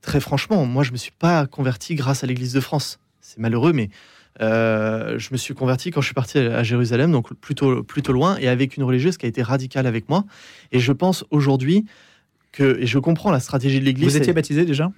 très 0.00 0.18
franchement, 0.18 0.66
moi, 0.66 0.82
je 0.82 0.90
me 0.90 0.96
suis 0.96 1.12
pas 1.12 1.46
converti 1.46 1.94
grâce 1.94 2.24
à 2.24 2.26
l'Église 2.26 2.52
de 2.52 2.60
France 2.60 2.98
c'est 3.24 3.38
malheureux, 3.38 3.72
mais 3.72 3.88
euh, 4.42 5.18
je 5.18 5.30
me 5.32 5.36
suis 5.36 5.54
converti 5.54 5.90
quand 5.90 6.00
je 6.00 6.06
suis 6.06 6.14
parti 6.14 6.38
à 6.38 6.62
Jérusalem, 6.62 7.10
donc 7.10 7.32
plutôt, 7.34 7.82
plutôt 7.82 8.12
loin, 8.12 8.36
et 8.36 8.48
avec 8.48 8.76
une 8.76 8.82
religieuse 8.82 9.16
qui 9.16 9.26
a 9.26 9.28
été 9.28 9.42
radicale 9.42 9.86
avec 9.86 10.08
moi. 10.08 10.24
Et 10.72 10.78
je 10.78 10.92
pense 10.92 11.24
aujourd'hui 11.30 11.86
que, 12.54 12.78
et 12.80 12.86
je 12.86 12.98
comprends 12.98 13.30
la 13.30 13.40
stratégie 13.40 13.80
de 13.80 13.84
l'Église. 13.84 14.08
Vous 14.08 14.16
étiez 14.16 14.32
baptisé 14.32 14.64
déjà? 14.64 14.90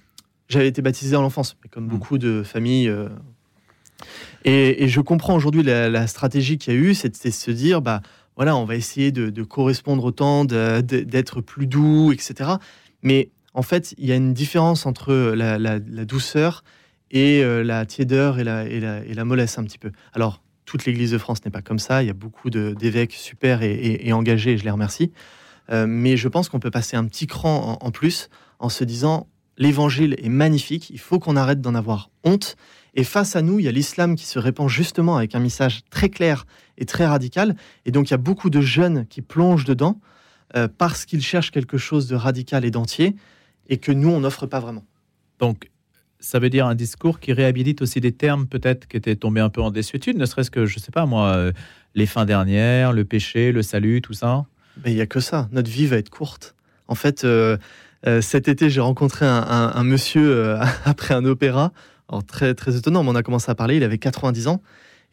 J'avais 0.47 0.67
été 0.67 0.81
baptisé 0.81 1.15
en 1.15 1.21
l'enfance, 1.21 1.57
comme 1.71 1.85
hmm. 1.85 1.89
beaucoup 1.89 2.17
de 2.17 2.43
familles. 2.43 2.87
Euh, 2.87 3.09
et, 4.45 4.87
je 4.87 5.01
comprends 5.01 5.35
aujourd'hui 5.35 5.63
la, 5.63 6.07
stratégie 6.07 6.57
qu'il 6.57 6.73
y 6.73 6.77
a 6.77 6.79
eu, 6.79 6.93
c'est 6.93 7.09
de 7.09 7.31
se 7.31 7.51
dire, 7.51 7.81
bah 7.81 8.01
voilà, 8.35 8.55
on 8.55 8.65
va 8.65 8.75
essayer 8.75 9.11
de, 9.11 9.43
correspondre 9.43 10.05
au 10.05 10.11
temps, 10.11 10.45
d'être 10.45 11.41
plus 11.41 11.67
doux, 11.67 12.11
etc. 12.13 12.51
Mais 13.01 13.31
en 13.53 13.63
fait, 13.63 13.93
il 13.97 14.05
y 14.05 14.11
a 14.11 14.15
une 14.15 14.33
différence 14.33 14.85
entre 14.85 15.13
la 15.13 15.79
douceur 16.05 16.63
et 17.11 17.43
euh, 17.43 17.63
la 17.63 17.85
tiédeur 17.85 18.39
et 18.39 18.43
la, 18.43 18.65
et, 18.65 18.79
la, 18.79 19.25
mollesse 19.25 19.57
un 19.57 19.63
petit 19.63 19.77
peu. 19.77 19.91
Alors, 20.13 20.41
toute 20.65 20.85
l'Église 20.85 21.11
de 21.11 21.17
France 21.17 21.43
n'est 21.45 21.51
pas 21.51 21.61
comme 21.61 21.79
ça. 21.79 22.03
Il 22.03 22.07
y 22.07 22.09
a 22.09 22.13
beaucoup 22.13 22.49
d'évêques 22.49 23.13
super 23.13 23.61
et, 23.63 24.11
engagés, 24.11 24.53
et 24.53 24.57
je 24.57 24.63
les 24.63 24.71
remercie. 24.71 25.11
Euh, 25.71 25.85
mais 25.87 26.17
je 26.17 26.27
pense 26.27 26.49
qu'on 26.49 26.59
peut 26.59 26.71
passer 26.71 26.95
un 26.95 27.05
petit 27.05 27.27
cran 27.27 27.77
en, 27.81 27.91
plus 27.91 28.29
en 28.59 28.69
se 28.69 28.83
disant 28.83 29.27
l'évangile 29.57 30.15
est 30.21 30.29
magnifique, 30.29 30.89
il 30.89 30.99
faut 30.99 31.19
qu'on 31.19 31.35
arrête 31.35 31.61
d'en 31.61 31.75
avoir 31.75 32.09
honte. 32.23 32.55
Et 32.93 33.03
face 33.03 33.35
à 33.35 33.41
nous, 33.41 33.59
il 33.59 33.65
y 33.65 33.67
a 33.67 33.71
l'islam 33.71 34.15
qui 34.15 34.25
se 34.25 34.39
répand 34.39 34.69
justement 34.69 35.17
avec 35.17 35.35
un 35.35 35.39
message 35.39 35.81
très 35.89 36.09
clair 36.09 36.45
et 36.77 36.85
très 36.85 37.05
radical. 37.05 37.55
Et 37.85 37.91
donc, 37.91 38.09
il 38.09 38.11
y 38.11 38.13
a 38.15 38.17
beaucoup 38.17 38.49
de 38.49 38.61
jeunes 38.61 39.05
qui 39.07 39.21
plongent 39.21 39.65
dedans 39.65 39.99
euh, 40.55 40.67
parce 40.77 41.05
qu'ils 41.05 41.21
cherchent 41.21 41.51
quelque 41.51 41.77
chose 41.77 42.07
de 42.07 42.15
radical 42.15 42.65
et 42.65 42.71
d'entier 42.71 43.15
et 43.69 43.77
que 43.77 43.91
nous, 43.91 44.09
on 44.09 44.21
n'offre 44.21 44.45
pas 44.45 44.59
vraiment. 44.59 44.85
Donc, 45.39 45.69
ça 46.19 46.39
veut 46.39 46.49
dire 46.49 46.65
un 46.65 46.75
discours 46.75 47.19
qui 47.19 47.33
réhabilite 47.33 47.81
aussi 47.81 48.01
des 48.01 48.11
termes 48.11 48.47
peut-être 48.47 48.87
qui 48.87 48.97
étaient 48.97 49.15
tombés 49.15 49.41
un 49.41 49.49
peu 49.49 49.61
en 49.61 49.71
désuétude, 49.71 50.17
ne 50.17 50.25
serait-ce 50.25 50.49
que, 50.49 50.65
je 50.65 50.79
sais 50.79 50.91
pas 50.91 51.05
moi, 51.05 51.35
euh, 51.35 51.51
les 51.95 52.05
fins 52.05 52.25
dernières, 52.25 52.93
le 52.93 53.05
péché, 53.05 53.51
le 53.51 53.61
salut, 53.61 54.01
tout 54.01 54.13
ça? 54.13 54.45
Il 54.85 54.95
n'y 54.95 55.01
a 55.01 55.07
que 55.07 55.19
ça. 55.19 55.49
Notre 55.51 55.69
vie 55.69 55.87
va 55.87 55.97
être 55.97 56.09
courte. 56.09 56.55
En 56.87 56.95
fait, 56.95 57.23
euh, 57.23 57.57
euh, 58.05 58.21
cet 58.21 58.47
été, 58.47 58.69
j'ai 58.69 58.81
rencontré 58.81 59.25
un, 59.25 59.83
monsieur 59.83 60.57
après 60.85 61.13
un 61.13 61.25
opéra. 61.25 61.71
Alors, 62.09 62.23
très, 62.23 62.53
très 62.53 62.77
étonnant, 62.77 63.03
mais 63.03 63.09
on 63.09 63.15
a 63.15 63.23
commencé 63.23 63.51
à 63.51 63.55
parler, 63.55 63.77
il 63.77 63.83
avait 63.83 63.97
90 63.97 64.47
ans. 64.47 64.61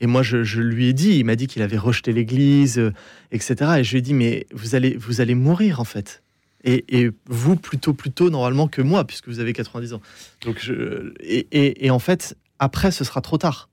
Et 0.00 0.06
moi, 0.06 0.22
je, 0.22 0.60
lui 0.60 0.88
ai 0.88 0.92
dit, 0.92 1.18
il 1.18 1.24
m'a 1.24 1.36
dit 1.36 1.46
qu'il 1.46 1.62
avait 1.62 1.78
rejeté 1.78 2.12
l'Église, 2.12 2.92
etc. 3.32 3.76
Et 3.78 3.84
je 3.84 3.92
lui 3.92 3.98
ai 3.98 4.02
dit, 4.02 4.14
mais 4.14 4.46
vous 4.52 4.74
allez, 4.74 4.96
vous 4.96 5.20
allez 5.20 5.34
mourir, 5.34 5.80
en 5.80 5.84
fait 5.84 6.22
et, 6.64 7.10
vous 7.26 7.56
plutôt 7.56 7.92
plus 7.92 8.10
tôt 8.10 8.30
normalement 8.30 8.68
que 8.68 8.82
moi, 8.82 9.04
puisque 9.04 9.28
vous 9.28 9.40
avez 9.40 9.52
90 9.52 9.94
ans. 9.94 10.00
Donc 10.42 10.58
je, 10.60 11.12
et, 11.20 11.90
en 11.90 11.98
fait, 11.98 12.36
après, 12.58 12.90
ce 12.90 13.04
sera 13.04 13.20
trop 13.20 13.38
tard. 13.38 13.68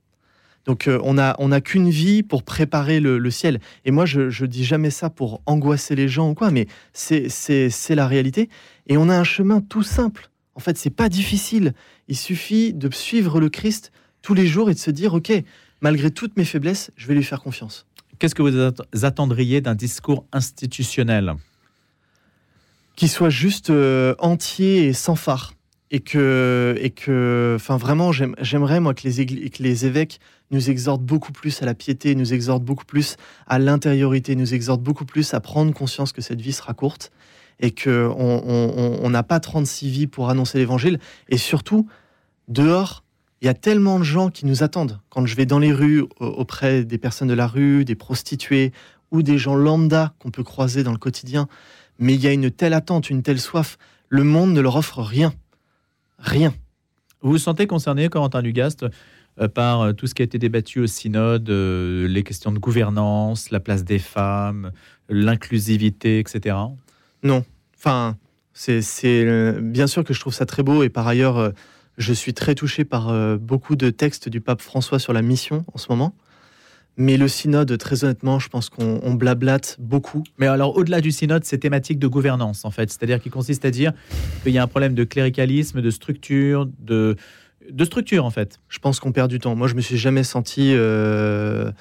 Donc 0.66 0.88
euh, 0.88 1.00
on 1.04 1.18
a 1.18 1.36
on 1.40 1.50
n'a 1.50 1.62
qu'une 1.62 1.90
vie 1.90 2.24
pour 2.24 2.44
préparer 2.44 3.00
le, 3.00 3.32
ciel. 3.32 3.60
Et 3.86 3.92
moi, 3.92 4.06
je, 4.06 4.30
je 4.30 4.46
dis 4.46 4.64
jamais 4.64 4.92
ça 4.92 5.10
pour 5.10 5.42
angoisser 5.46 5.96
les 5.96 6.08
gens 6.08 6.30
ou 6.30 6.34
quoi, 6.34 6.52
mais 6.52 6.68
c'est 6.94 7.30
c'est 7.30 7.96
la 7.96 8.08
réalité. 8.08 8.50
Et 8.88 8.98
on 8.98 9.10
a 9.10 9.18
un 9.18 9.24
chemin 9.24 9.62
tout 9.62 9.84
simple. 9.84 10.30
En 10.56 10.60
fait, 10.60 10.78
c'est 10.78 10.90
pas 10.90 11.10
difficile. 11.10 11.74
Il 12.08 12.18
suffit 12.18 12.74
de 12.74 12.94
suivre 12.94 13.40
le 13.40 13.50
Christ 13.50 13.92
tous 14.22 14.34
les 14.34 14.48
jours 14.48 14.70
et 14.70 14.74
de 14.74 14.80
se 14.80 14.92
dire, 14.92 15.14
ok, 15.14 15.32
malgré 15.80 16.12
toutes 16.12 16.38
mes 16.38 16.46
faiblesses, 16.46 16.92
je 16.96 17.08
vais 17.08 17.16
lui 17.16 17.24
faire 17.24 17.42
confiance. 17.42 17.88
Qu'est-ce 18.20 18.36
que 18.36 18.44
vous 18.44 19.06
attendriez 19.06 19.62
d'un 19.62 19.76
discours 19.76 20.26
institutionnel? 20.32 21.34
Qui 22.96 23.08
soit 23.08 23.30
juste 23.30 23.72
euh, 23.72 24.14
entier 24.20 24.86
et 24.86 24.94
sans 24.94 25.16
phare. 25.16 25.54
Et 25.94 26.00
que, 26.00 26.76
et 26.80 26.90
que, 26.92 27.58
enfin 27.58 27.76
vraiment, 27.76 28.12
j'aimerais 28.14 28.80
moi 28.80 28.94
que 28.94 29.08
les, 29.08 29.50
que 29.50 29.62
les 29.62 29.86
évêques 29.86 30.20
nous 30.50 30.70
exhortent 30.70 31.04
beaucoup 31.04 31.34
plus 31.34 31.62
à 31.62 31.66
la 31.66 31.74
piété, 31.74 32.16
nous 32.16 32.34
exhortent 32.34 32.64
beaucoup 32.64 32.86
plus 32.86 33.18
à 33.46 33.60
l'intériorité, 33.60 34.36
nous 34.36 34.54
exhortent 34.54 34.84
beaucoup 34.84 35.06
plus 35.06 35.34
à 35.34 35.42
prendre 35.42 35.74
conscience 35.74 36.14
que 36.14 36.22
cette 36.22 36.40
vie 36.40 36.54
sera 36.54 36.74
courte 36.74 37.12
et 37.60 37.72
que 37.72 38.10
on 38.16 39.10
n'a 39.10 39.24
pas 39.24 39.40
36 39.40 39.90
vies 39.90 40.08
pour 40.08 40.30
annoncer 40.30 40.58
l'évangile. 40.58 41.00
Et 41.30 41.38
surtout, 41.38 41.88
dehors, 42.48 43.04
il 43.42 43.46
y 43.46 43.50
a 43.50 43.54
tellement 43.54 44.00
de 44.00 44.04
gens 44.04 44.30
qui 44.30 44.46
nous 44.46 44.64
attendent. 44.64 45.00
Quand 45.10 45.26
je 45.26 45.36
vais 45.36 45.46
dans 45.46 45.60
les 45.60 45.74
rues 45.74 46.06
auprès 46.20 46.84
des 46.84 46.98
personnes 46.98 47.28
de 47.28 47.34
la 47.34 47.48
rue, 47.48 47.86
des 47.86 47.96
prostituées 47.96 48.72
ou 49.12 49.24
des 49.24 49.38
gens 49.38 49.56
lambda 49.56 50.14
qu'on 50.20 50.32
peut 50.32 50.44
croiser 50.44 50.84
dans 50.84 50.92
le 50.92 50.98
quotidien, 50.98 51.48
mais 52.00 52.14
il 52.14 52.22
y 52.22 52.28
a 52.28 52.32
une 52.32 52.52
telle 52.52 52.74
attente, 52.74 53.10
une 53.10 53.24
telle 53.24 53.40
soif. 53.40 53.78
Le 54.10 54.24
monde 54.24 54.54
ne 54.54 54.62
leur 54.62 54.76
offre 54.76 55.02
rien. 55.02 55.34
Rien. 56.22 56.54
Vous 57.22 57.32
vous 57.32 57.38
sentez 57.38 57.68
concerné, 57.68 58.10
Corentin 58.10 58.42
Lugaste, 58.42 58.86
euh, 59.40 59.48
par 59.48 59.82
euh, 59.82 59.94
tout 59.94 60.08
ce 60.08 60.16
qui 60.16 60.22
a 60.22 60.26
été 60.26 60.38
débattu 60.40 60.80
au 60.80 60.88
synode, 60.88 61.50
euh, 61.50 62.08
les 62.08 62.24
questions 62.24 62.52
de 62.52 62.60
gouvernance, 62.60 63.52
la 63.52 63.60
place 63.60 63.84
des 63.84 64.00
femmes, 64.00 64.72
l'inclusivité, 65.10 66.20
etc. 66.20 66.56
Non. 67.24 67.44
Enfin, 67.78 68.18
c'est 68.54 69.60
bien 69.62 69.88
sûr 69.88 70.04
que 70.04 70.14
je 70.14 70.20
trouve 70.20 70.34
ça 70.34 70.46
très 70.46 70.62
beau 70.62 70.84
et 70.84 70.90
par 70.90 71.08
ailleurs, 71.08 71.52
je 71.98 72.14
suis 72.14 72.34
très 72.34 72.54
touché 72.54 72.86
par 72.86 73.38
beaucoup 73.40 73.76
de 73.76 73.90
textes 73.90 74.30
du 74.30 74.40
pape 74.40 74.62
François 74.62 75.00
sur 75.00 75.14
la 75.14 75.22
mission 75.22 75.66
en 75.74 75.78
ce 75.78 75.88
moment. 75.90 76.14
Mais 76.98 77.16
le 77.16 77.28
synode, 77.28 77.78
très 77.78 78.04
honnêtement, 78.04 78.38
je 78.38 78.50
pense 78.50 78.70
qu'on 78.70 79.14
blablate 79.14 79.78
beaucoup. 79.80 80.24
Mais 80.38 80.48
alors, 80.48 80.76
au-delà 80.76 81.00
du 81.00 81.12
synode, 81.12 81.46
c'est 81.46 81.58
thématique 81.58 82.00
de 82.00 82.08
gouvernance, 82.08 82.66
en 82.66 82.72
fait. 82.72 82.90
C'est-à-dire 82.90 83.22
qu'il 83.22 83.32
consiste 83.32 83.64
à 83.64 83.72
dire 83.72 83.94
qu'il 84.44 84.52
y 84.52 84.58
a 84.58 84.64
un 84.64 84.68
problème 84.68 84.94
de 84.94 85.06
cléricalisme, 85.06 85.82
de 85.82 85.90
structure, 85.90 86.68
de, 86.80 87.16
de 87.70 87.86
structure, 87.86 88.26
en 88.26 88.30
fait. 88.30 88.60
Je 88.68 88.80
pense 88.80 89.00
qu'on 89.00 89.14
perd 89.14 89.30
du 89.30 89.40
temps. 89.40 89.56
Moi, 89.56 89.68
je 89.68 89.76
me 89.76 89.82
suis 89.82 89.98
jamais 89.98 90.26
senti 90.26 90.74
euh, 90.74 91.72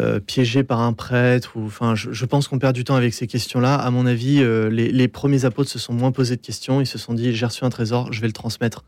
euh, 0.00 0.18
piégé 0.18 0.64
par 0.64 0.80
un 0.80 0.92
prêtre. 0.94 1.52
Ou, 1.54 1.66
enfin, 1.66 1.94
je, 1.94 2.24
pense 2.24 2.48
qu'on 2.48 2.58
perd 2.58 2.74
du 2.74 2.82
temps 2.82 2.96
avec 2.96 3.14
ces 3.14 3.28
questions-là. 3.28 3.76
À 3.76 3.90
mon 3.92 4.04
avis, 4.04 4.42
euh, 4.42 4.68
les, 4.68 5.08
premiers 5.08 5.44
apôtres 5.44 5.70
se 5.70 5.78
sont 5.78 5.92
moins 5.92 6.10
posés 6.10 6.34
de 6.34 6.42
questions. 6.42 6.80
Ils 6.80 6.88
se 6.88 6.98
sont 6.98 7.14
dit, 7.14 7.32
j'ai 7.32 7.46
reçu 7.46 7.64
un 7.64 7.70
trésor, 7.70 8.12
je 8.12 8.20
vais 8.20 8.26
le 8.26 8.32
transmettre. 8.32 8.84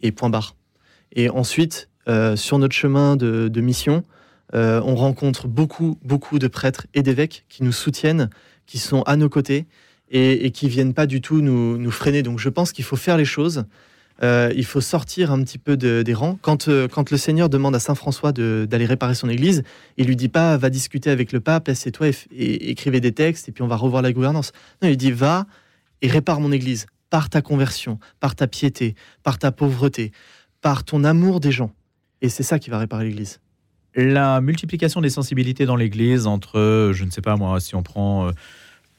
Et 0.00 0.12
point 0.12 0.30
barre. 0.30 0.54
Et 1.12 1.28
ensuite, 1.28 1.88
sur 2.36 2.58
notre 2.58 2.74
chemin 2.74 3.16
de, 3.16 3.48
de 3.48 3.60
mission, 3.60 4.04
euh, 4.54 4.80
on 4.84 4.94
rencontre 4.94 5.48
beaucoup, 5.48 5.98
beaucoup 6.04 6.38
de 6.38 6.48
prêtres 6.48 6.86
et 6.94 7.02
d'évêques 7.02 7.44
qui 7.48 7.64
nous 7.64 7.72
soutiennent, 7.72 8.30
qui 8.66 8.78
sont 8.78 9.02
à 9.02 9.16
nos 9.16 9.28
côtés 9.28 9.66
et, 10.10 10.52
qui 10.52 10.68
viennent 10.68 10.94
pas 10.94 11.06
du 11.06 11.20
tout 11.20 11.40
nous, 11.40 11.90
freiner. 11.90 12.22
Donc 12.22 12.38
je 12.38 12.48
pense 12.48 12.72
qu'il 12.72 12.84
faut 12.84 12.96
faire 12.96 13.16
les 13.16 13.24
choses. 13.24 13.64
Euh, 14.22 14.50
il 14.56 14.64
faut 14.64 14.80
sortir 14.80 15.30
un 15.30 15.42
petit 15.42 15.58
peu 15.58 15.76
des 15.76 16.14
rangs. 16.14 16.38
Euh, 16.68 16.88
quand, 16.88 17.10
le 17.10 17.16
Seigneur 17.16 17.48
demande 17.48 17.74
à 17.74 17.80
Saint 17.80 17.94
François 17.94 18.32
d'aller 18.32 18.86
réparer 18.86 19.14
son 19.14 19.28
église, 19.28 19.62
il 19.96 20.06
lui 20.06 20.16
dit 20.16 20.28
pas 20.28 20.56
va 20.56 20.70
discuter 20.70 21.10
avec 21.10 21.32
le 21.32 21.40
pape, 21.40 21.68
assieds-toi 21.68 22.08
et, 22.32 22.70
écrivez 22.70 23.00
des 23.00 23.12
textes 23.12 23.48
et 23.48 23.52
puis 23.52 23.62
on 23.62 23.68
va 23.68 23.76
revoir 23.76 24.02
la 24.02 24.12
gouvernance. 24.12 24.52
Non, 24.82 24.88
il 24.88 24.96
dit 24.96 25.12
va 25.12 25.46
et 26.02 26.08
répare 26.08 26.40
mon 26.40 26.52
église 26.52 26.86
par 27.10 27.28
ta 27.30 27.42
conversion, 27.42 27.98
par 28.20 28.34
ta 28.34 28.46
piété, 28.46 28.94
par 29.22 29.38
ta 29.38 29.52
pauvreté, 29.52 30.12
par 30.60 30.84
ton 30.84 31.04
amour 31.04 31.40
des 31.40 31.52
gens. 31.52 31.72
Et 32.22 32.28
c'est 32.28 32.42
ça 32.42 32.58
qui 32.58 32.70
va 32.70 32.78
réparer 32.78 33.04
l'église 33.04 33.40
la 33.96 34.40
multiplication 34.42 35.00
des 35.00 35.10
sensibilités 35.10 35.64
dans 35.64 35.76
l'Église 35.76 36.26
entre, 36.26 36.90
je 36.92 37.04
ne 37.04 37.10
sais 37.10 37.22
pas 37.22 37.36
moi, 37.36 37.58
si 37.60 37.74
on 37.74 37.82
prend 37.82 38.28
euh, 38.28 38.30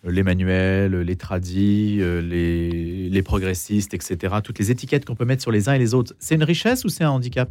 les 0.03 0.23
manuels, 0.23 1.01
les 1.01 1.15
tradis, 1.15 1.97
euh, 2.01 2.19
les, 2.21 3.21
progressistes, 3.21 3.93
etc., 3.93 4.35
toutes 4.43 4.57
les 4.59 4.71
étiquettes 4.71 5.05
qu'on 5.05 5.15
peut 5.15 5.25
mettre 5.25 5.41
sur 5.41 5.51
les 5.51 5.69
uns 5.69 5.73
et 5.73 5.79
les 5.79 5.93
autres, 5.93 6.13
c'est 6.19 6.35
une 6.35 6.43
richesse 6.43 6.83
ou 6.83 6.89
c'est 6.89 7.03
un 7.03 7.11
handicap? 7.11 7.49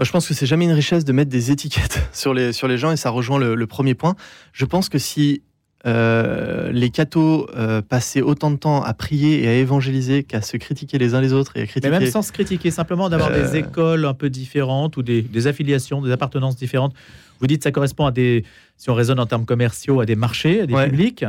Je 0.00 0.10
pense 0.10 0.26
que 0.26 0.34
c'est 0.34 0.46
jamais 0.46 0.64
une 0.64 0.72
richesse 0.72 1.04
de 1.04 1.12
mettre 1.12 1.30
des 1.30 1.50
étiquettes 1.50 2.00
sur 2.12 2.34
les, 2.34 2.52
sur 2.52 2.68
les 2.68 2.76
gens 2.76 2.90
et 2.90 2.96
ça 2.96 3.10
rejoint 3.10 3.38
le, 3.38 3.66
premier 3.66 3.94
point. 3.94 4.14
Je 4.52 4.64
pense 4.64 4.88
que 4.88 4.98
si 4.98 5.42
euh, 5.84 6.70
les 6.70 6.90
cathos 6.90 7.48
euh, 7.56 7.82
passaient 7.82 8.20
autant 8.20 8.52
de 8.52 8.56
temps 8.56 8.82
à 8.82 8.94
prier 8.94 9.42
et 9.42 9.48
à 9.48 9.54
évangéliser 9.54 10.22
qu'à 10.22 10.40
se 10.40 10.56
critiquer 10.56 10.96
les 10.96 11.14
uns 11.14 11.20
les 11.20 11.32
autres 11.32 11.56
et 11.56 11.62
à 11.62 11.66
critiquer. 11.66 11.90
Mais 11.90 12.00
même 12.00 12.10
sans 12.10 12.22
se 12.22 12.30
critiquer, 12.30 12.70
simplement 12.70 13.08
d'avoir 13.08 13.32
des 13.32 13.56
euh, 13.56 13.60
écoles 13.60 14.04
un 14.04 14.14
peu 14.14 14.30
différentes 14.30 14.96
ou 14.96 15.02
des, 15.02 15.22
des, 15.22 15.46
affiliations, 15.48 16.00
des 16.00 16.12
appartenances 16.12 16.56
différentes. 16.56 16.94
Vous 17.40 17.48
dites 17.48 17.58
que 17.58 17.64
ça 17.64 17.72
correspond 17.72 18.06
à 18.06 18.12
des, 18.12 18.44
si 18.76 18.90
on 18.90 18.94
raisonne 18.94 19.18
en 19.18 19.26
termes 19.26 19.44
commerciaux, 19.44 20.00
à 20.00 20.06
des 20.06 20.14
marchés, 20.14 20.60
à 20.60 20.66
des 20.66 20.74
publics. 20.74 21.24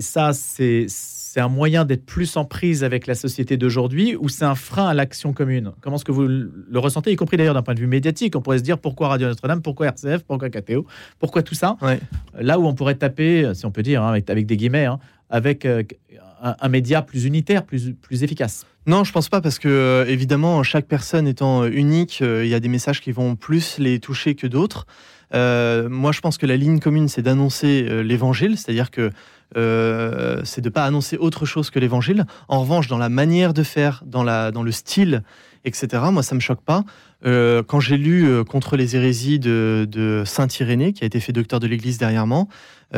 ça, 0.00 0.32
c'est 0.32 0.86
c'est 1.32 1.38
un 1.38 1.48
moyen 1.48 1.84
d'être 1.84 2.04
plus 2.04 2.36
en 2.36 2.44
prise 2.44 2.82
avec 2.82 3.06
la 3.06 3.14
société 3.14 3.56
d'aujourd'hui 3.56 4.16
ou 4.16 4.28
c'est 4.28 4.44
un 4.44 4.56
frein 4.56 4.88
à 4.88 4.94
l'action 4.94 5.32
commune? 5.32 5.70
Comment 5.80 5.94
est-ce 5.94 6.04
que 6.04 6.10
vous 6.10 6.26
le 6.26 6.78
ressentez, 6.80 7.12
y 7.12 7.16
compris 7.16 7.36
d'ailleurs 7.36 7.54
d'un 7.54 7.62
point 7.62 7.74
de 7.74 7.78
vue 7.78 7.86
médiatique? 7.86 8.34
On 8.34 8.42
pourrait 8.42 8.58
se 8.58 8.64
dire 8.64 8.78
pourquoi 8.78 9.06
Radio 9.06 9.28
Notre-Dame, 9.28 9.62
pourquoi 9.62 9.86
RCF, 9.86 10.24
pourquoi 10.24 10.50
KTO, 10.50 10.86
pourquoi 11.20 11.44
tout 11.44 11.54
ça? 11.54 11.76
Là 12.36 12.58
où 12.58 12.66
on 12.66 12.74
pourrait 12.74 12.96
taper, 12.96 13.48
si 13.54 13.64
on 13.64 13.70
peut 13.70 13.84
dire, 13.84 14.02
hein, 14.02 14.20
avec, 14.26 14.44
des 14.44 14.56
guillemets, 14.56 14.86
hein, 14.86 14.98
avec 15.28 15.66
euh, 15.66 15.84
un, 16.42 16.68
média 16.68 17.02
plus 17.02 17.24
unitaire, 17.24 17.64
plus, 17.64 17.92
plus 17.92 18.22
efficace. 18.22 18.66
Non, 18.86 19.04
je 19.04 19.12
pense 19.12 19.28
pas 19.28 19.40
parce 19.40 19.58
que 19.58 19.68
euh, 19.68 20.06
évidemment, 20.06 20.62
chaque 20.62 20.86
personne 20.86 21.28
étant 21.28 21.62
euh, 21.62 21.70
unique, 21.70 22.20
il 22.20 22.46
y 22.46 22.54
a 22.54 22.60
des 22.60 22.68
messages 22.68 23.00
qui 23.00 23.12
vont 23.12 23.36
plus 23.36 23.78
les 23.78 24.00
toucher 24.00 24.34
que 24.34 24.46
d'autres. 24.46 24.86
moi, 25.32 26.12
je 26.12 26.20
pense 26.20 26.38
que 26.38 26.46
la 26.46 26.56
ligne 26.56 26.80
commune, 26.80 27.08
c'est 27.08 27.22
d'annoncer 27.22 28.02
l'évangile, 28.02 28.56
c'est-à-dire 28.56 28.90
que 28.90 29.10
euh, 29.56 30.40
c'est 30.44 30.60
de 30.60 30.68
ne 30.68 30.72
pas 30.72 30.84
annoncer 30.84 31.16
autre 31.16 31.44
chose 31.44 31.70
que 31.70 31.78
l'évangile. 31.78 32.24
En 32.48 32.60
revanche, 32.60 32.88
dans 32.88 32.98
la 32.98 33.08
manière 33.08 33.54
de 33.54 33.62
faire, 33.62 34.02
dans, 34.06 34.22
la, 34.22 34.50
dans 34.50 34.62
le 34.62 34.72
style, 34.72 35.22
etc., 35.64 36.02
moi, 36.10 36.22
ça 36.22 36.34
me 36.34 36.40
choque 36.40 36.62
pas. 36.62 36.84
Euh, 37.24 37.62
quand 37.62 37.80
j'ai 37.80 37.96
lu 37.96 38.26
euh, 38.26 38.44
Contre 38.44 38.76
les 38.76 38.96
hérésies 38.96 39.38
de, 39.38 40.22
Saint 40.26 40.48
Irénée, 40.60 40.92
qui 40.92 41.04
a 41.04 41.06
été 41.06 41.20
fait 41.20 41.32
docteur 41.32 41.60
de 41.60 41.66
l'Église 41.66 41.98
dernièrement, 41.98 42.48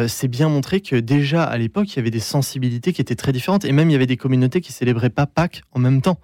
c'est 0.07 0.29
bien 0.29 0.49
montré 0.49 0.81
que 0.81 0.97
déjà 0.97 1.45
à 1.45 1.59
l'époque, 1.59 1.93
il 1.93 1.97
y 1.97 1.99
avait 1.99 2.11
des 2.11 2.19
sensibilités 2.19 2.95
qui 2.95 3.03
étaient 3.03 3.15
très 3.15 3.33
différentes, 3.33 3.67
et 3.67 3.73
même 3.73 3.91
il 3.91 3.93
y 3.93 3.97
avait 3.97 4.07
des 4.07 4.17
communautés 4.17 4.63
qui 4.63 4.73
célébraient 4.73 5.11
pas 5.11 5.27
Pâques 5.27 5.63
en 5.73 5.81
même 5.81 6.01
temps. 6.01 6.19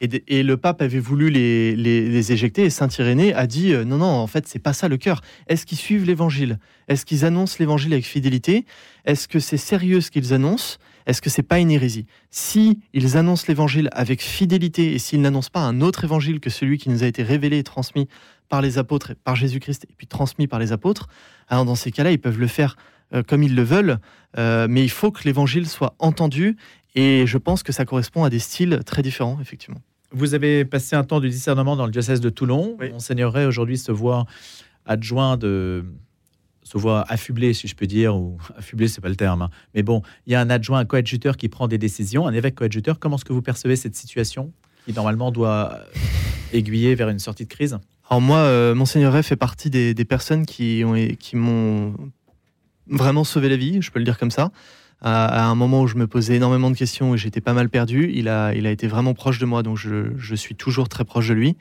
Et, 0.00 0.42
le 0.42 0.56
pape 0.56 0.82
avait 0.82 0.98
voulu 0.98 1.30
les, 1.30 1.76
les, 1.76 2.32
éjecter 2.32 2.64
et 2.64 2.70
Saint 2.70 2.88
Irénée 2.98 3.32
a 3.32 3.46
dit 3.46 3.72
non, 3.86 3.98
non, 3.98 4.06
en 4.06 4.26
fait, 4.26 4.48
c'est 4.48 4.58
pas 4.58 4.72
ça 4.72 4.88
le 4.88 4.96
cœur. 4.96 5.20
Est-ce 5.46 5.64
qu'ils 5.64 5.78
suivent 5.78 6.04
l'évangile? 6.04 6.58
Est-ce 6.88 7.06
qu'ils 7.06 7.24
annoncent 7.24 7.58
l'évangile 7.60 7.92
avec 7.92 8.04
fidélité? 8.04 8.66
Est-ce 9.04 9.28
que 9.28 9.38
c'est 9.38 9.56
sérieux 9.56 10.00
ce 10.00 10.10
qu'ils 10.10 10.34
annoncent? 10.34 10.78
Est-ce 11.06 11.22
que 11.22 11.30
c'est 11.30 11.42
pas 11.42 11.58
une 11.58 11.70
hérésie? 11.70 12.06
Si 12.30 12.80
ils 12.92 13.16
annoncent 13.16 13.44
l'évangile 13.48 13.88
avec 13.92 14.22
fidélité 14.22 14.94
et 14.94 14.98
s'ils 14.98 15.20
n'annoncent 15.20 15.50
pas 15.52 15.60
un 15.60 15.80
autre 15.80 16.04
évangile 16.04 16.40
que 16.40 16.50
celui 16.50 16.78
qui 16.78 16.90
nous 16.90 17.02
a 17.02 17.06
été 17.06 17.22
révélé 17.22 17.58
et 17.58 17.62
transmis 17.62 18.08
par 18.48 18.62
les 18.62 18.78
apôtres, 18.78 19.14
par 19.24 19.36
Jésus-Christ 19.36 19.86
et 19.90 19.94
puis 19.96 20.06
transmis 20.06 20.46
par 20.46 20.58
les 20.58 20.72
apôtres, 20.72 21.08
alors 21.48 21.64
dans 21.64 21.74
ces 21.74 21.90
cas-là, 21.90 22.12
ils 22.12 22.20
peuvent 22.20 22.38
le 22.38 22.46
faire 22.46 22.76
euh, 23.14 23.22
comme 23.22 23.42
ils 23.42 23.54
le 23.54 23.62
veulent, 23.62 23.98
euh, 24.38 24.66
mais 24.68 24.82
il 24.82 24.90
faut 24.90 25.10
que 25.10 25.24
l'évangile 25.24 25.68
soit 25.68 25.94
entendu 25.98 26.56
et 26.94 27.26
je 27.26 27.38
pense 27.38 27.62
que 27.62 27.72
ça 27.72 27.84
correspond 27.84 28.24
à 28.24 28.30
des 28.30 28.38
styles 28.38 28.80
très 28.84 29.02
différents, 29.02 29.38
effectivement. 29.40 29.80
Vous 30.12 30.34
avez 30.34 30.64
passé 30.64 30.94
un 30.94 31.04
temps 31.04 31.20
de 31.20 31.28
discernement 31.28 31.74
dans 31.74 31.86
le 31.86 31.92
diocèse 31.92 32.20
de 32.20 32.28
Toulon. 32.28 32.76
Oui. 32.78 32.90
Monseigneur 32.90 33.34
aujourd'hui 33.34 33.78
se 33.78 33.92
voit 33.92 34.26
adjoint 34.84 35.36
de 35.36 35.84
se 36.62 36.78
voit 36.78 37.04
affublé, 37.08 37.54
si 37.54 37.68
je 37.68 37.74
peux 37.74 37.86
dire, 37.86 38.16
ou 38.16 38.38
affublé, 38.56 38.88
c'est 38.88 39.00
pas 39.00 39.08
le 39.08 39.16
terme. 39.16 39.42
Hein. 39.42 39.50
Mais 39.74 39.82
bon, 39.82 40.02
il 40.26 40.32
y 40.32 40.36
a 40.36 40.40
un 40.40 40.50
adjoint, 40.50 40.78
un 40.78 40.84
coadjuteur 40.84 41.36
qui 41.36 41.48
prend 41.48 41.68
des 41.68 41.78
décisions, 41.78 42.26
un 42.26 42.32
évêque 42.32 42.54
coadjuteur. 42.54 42.98
Comment 42.98 43.16
est-ce 43.16 43.24
que 43.24 43.32
vous 43.32 43.42
percevez 43.42 43.76
cette 43.76 43.96
situation 43.96 44.52
qui 44.84 44.92
normalement 44.92 45.30
doit 45.30 45.80
aiguiller 46.52 46.94
vers 46.94 47.08
une 47.08 47.18
sortie 47.18 47.44
de 47.44 47.48
crise? 47.48 47.78
Alors 48.10 48.20
moi, 48.20 48.38
euh, 48.38 48.74
Monseigneur 48.74 49.14
fait 49.24 49.36
partie 49.36 49.70
des, 49.70 49.94
personnes 50.04 50.44
qui 50.44 50.82
ont 50.84 50.94
qui 51.18 51.36
m'ont 51.36 51.94
vraiment 52.88 53.24
sauvé 53.24 53.48
la 53.48 53.56
vie, 53.56 53.80
je 53.80 53.90
peux 53.90 53.98
le 53.98 54.04
dire 54.04 54.18
comme 54.18 54.30
ça. 54.30 54.50
À, 55.04 55.46
un 55.46 55.56
moment 55.56 55.82
où 55.82 55.88
je 55.88 55.96
me 55.96 56.06
posais 56.06 56.36
énormément 56.36 56.70
de 56.70 56.76
questions 56.76 57.14
et 57.14 57.18
j'étais 57.18 57.40
pas 57.40 57.54
mal 57.54 57.68
perdu, 57.68 58.12
il 58.14 58.28
a, 58.28 58.54
été 58.54 58.86
vraiment 58.86 59.14
proche 59.14 59.40
de 59.40 59.46
moi, 59.46 59.64
donc 59.64 59.76
je 59.78 60.34
suis 60.34 60.54
toujours 60.54 60.88
très 60.88 61.04
proche 61.04 61.28
de 61.28 61.34
lui. 61.34 61.56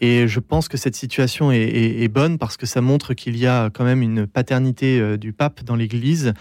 Et 0.00 0.28
je 0.28 0.40
pense 0.40 0.68
que 0.68 0.76
cette 0.76 0.94
situation 0.94 1.50
est, 1.50 2.08
bonne 2.08 2.38
parce 2.38 2.56
que 2.56 2.66
ça 2.66 2.80
montre 2.80 3.14
qu'il 3.14 3.36
y 3.36 3.46
a 3.46 3.70
quand 3.70 3.84
même 3.84 4.02
une 4.02 4.26
paternité 4.26 5.00
euh, 5.00 5.16
du 5.16 5.32
pape 5.32 5.62
dans 5.64 5.76
l'Église 5.76 6.32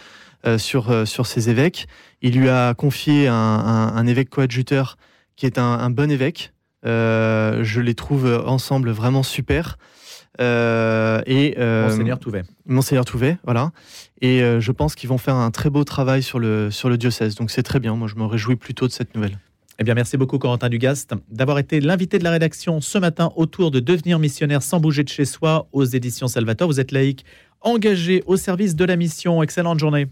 euh, 0.45 0.57
sur, 0.57 0.91
euh, 0.91 1.05
sur 1.05 1.25
ses 1.25 1.49
évêques. 1.49 1.87
Il 2.21 2.39
lui 2.39 2.49
a 2.49 2.73
confié 2.73 3.27
un, 3.27 4.07
évêque 4.07 4.29
coadjuteur 4.29 4.97
qui 5.35 5.45
est 5.45 5.57
un, 5.57 5.89
bon 5.89 6.09
évêque. 6.11 6.53
je 6.83 7.79
les 7.79 7.95
trouve 7.95 8.43
ensemble 8.45 8.91
vraiment 8.91 9.23
super. 9.23 9.77
et 10.39 11.55
Monseigneur 11.57 12.19
Touvet. 12.19 12.43
Monseigneur 12.65 13.05
Touvet, 13.05 13.37
voilà. 13.43 13.71
Et 14.21 14.39
je 14.39 14.71
pense 14.71 14.95
qu'ils 14.95 15.09
vont 15.09 15.19
faire 15.19 15.35
un 15.35 15.51
très 15.51 15.69
beau 15.69 15.83
travail 15.83 16.23
sur 16.23 16.39
le, 16.39 16.71
sur 16.71 16.89
le 16.89 16.97
diocèse. 16.97 17.35
Donc 17.35 17.51
c'est 17.51 17.63
très 17.63 17.79
bien. 17.79 17.95
Moi, 17.95 18.07
je 18.07 18.15
me 18.15 18.25
réjouis 18.25 18.55
plutôt 18.55 18.87
de 18.87 18.91
cette 18.91 19.13
nouvelle. 19.13 19.37
Eh 19.79 19.83
bien, 19.83 19.93
merci 19.93 20.17
beaucoup, 20.17 20.39
Corentin 20.39 20.69
Dugast, 20.69 21.13
d'avoir 21.29 21.59
été 21.59 21.79
l'invité 21.81 22.17
de 22.17 22.23
la 22.23 22.31
rédaction 22.31 22.81
ce 22.81 22.97
matin 22.97 23.31
autour 23.35 23.69
de 23.69 23.79
devenir 23.79 24.17
missionnaire 24.17 24.63
sans 24.63 24.79
bouger 24.79 25.03
de 25.03 25.09
chez 25.09 25.25
soi 25.25 25.67
aux 25.71 25.85
éditions 25.85 26.27
Salvatore. 26.27 26.67
Vous 26.67 26.79
êtes 26.79 26.91
laïque, 26.91 27.25
engagé 27.61 28.23
au 28.25 28.37
service 28.37 28.75
de 28.75 28.85
la 28.85 28.95
mission. 28.95 29.43
Excellente 29.43 29.79
journée. 29.79 30.05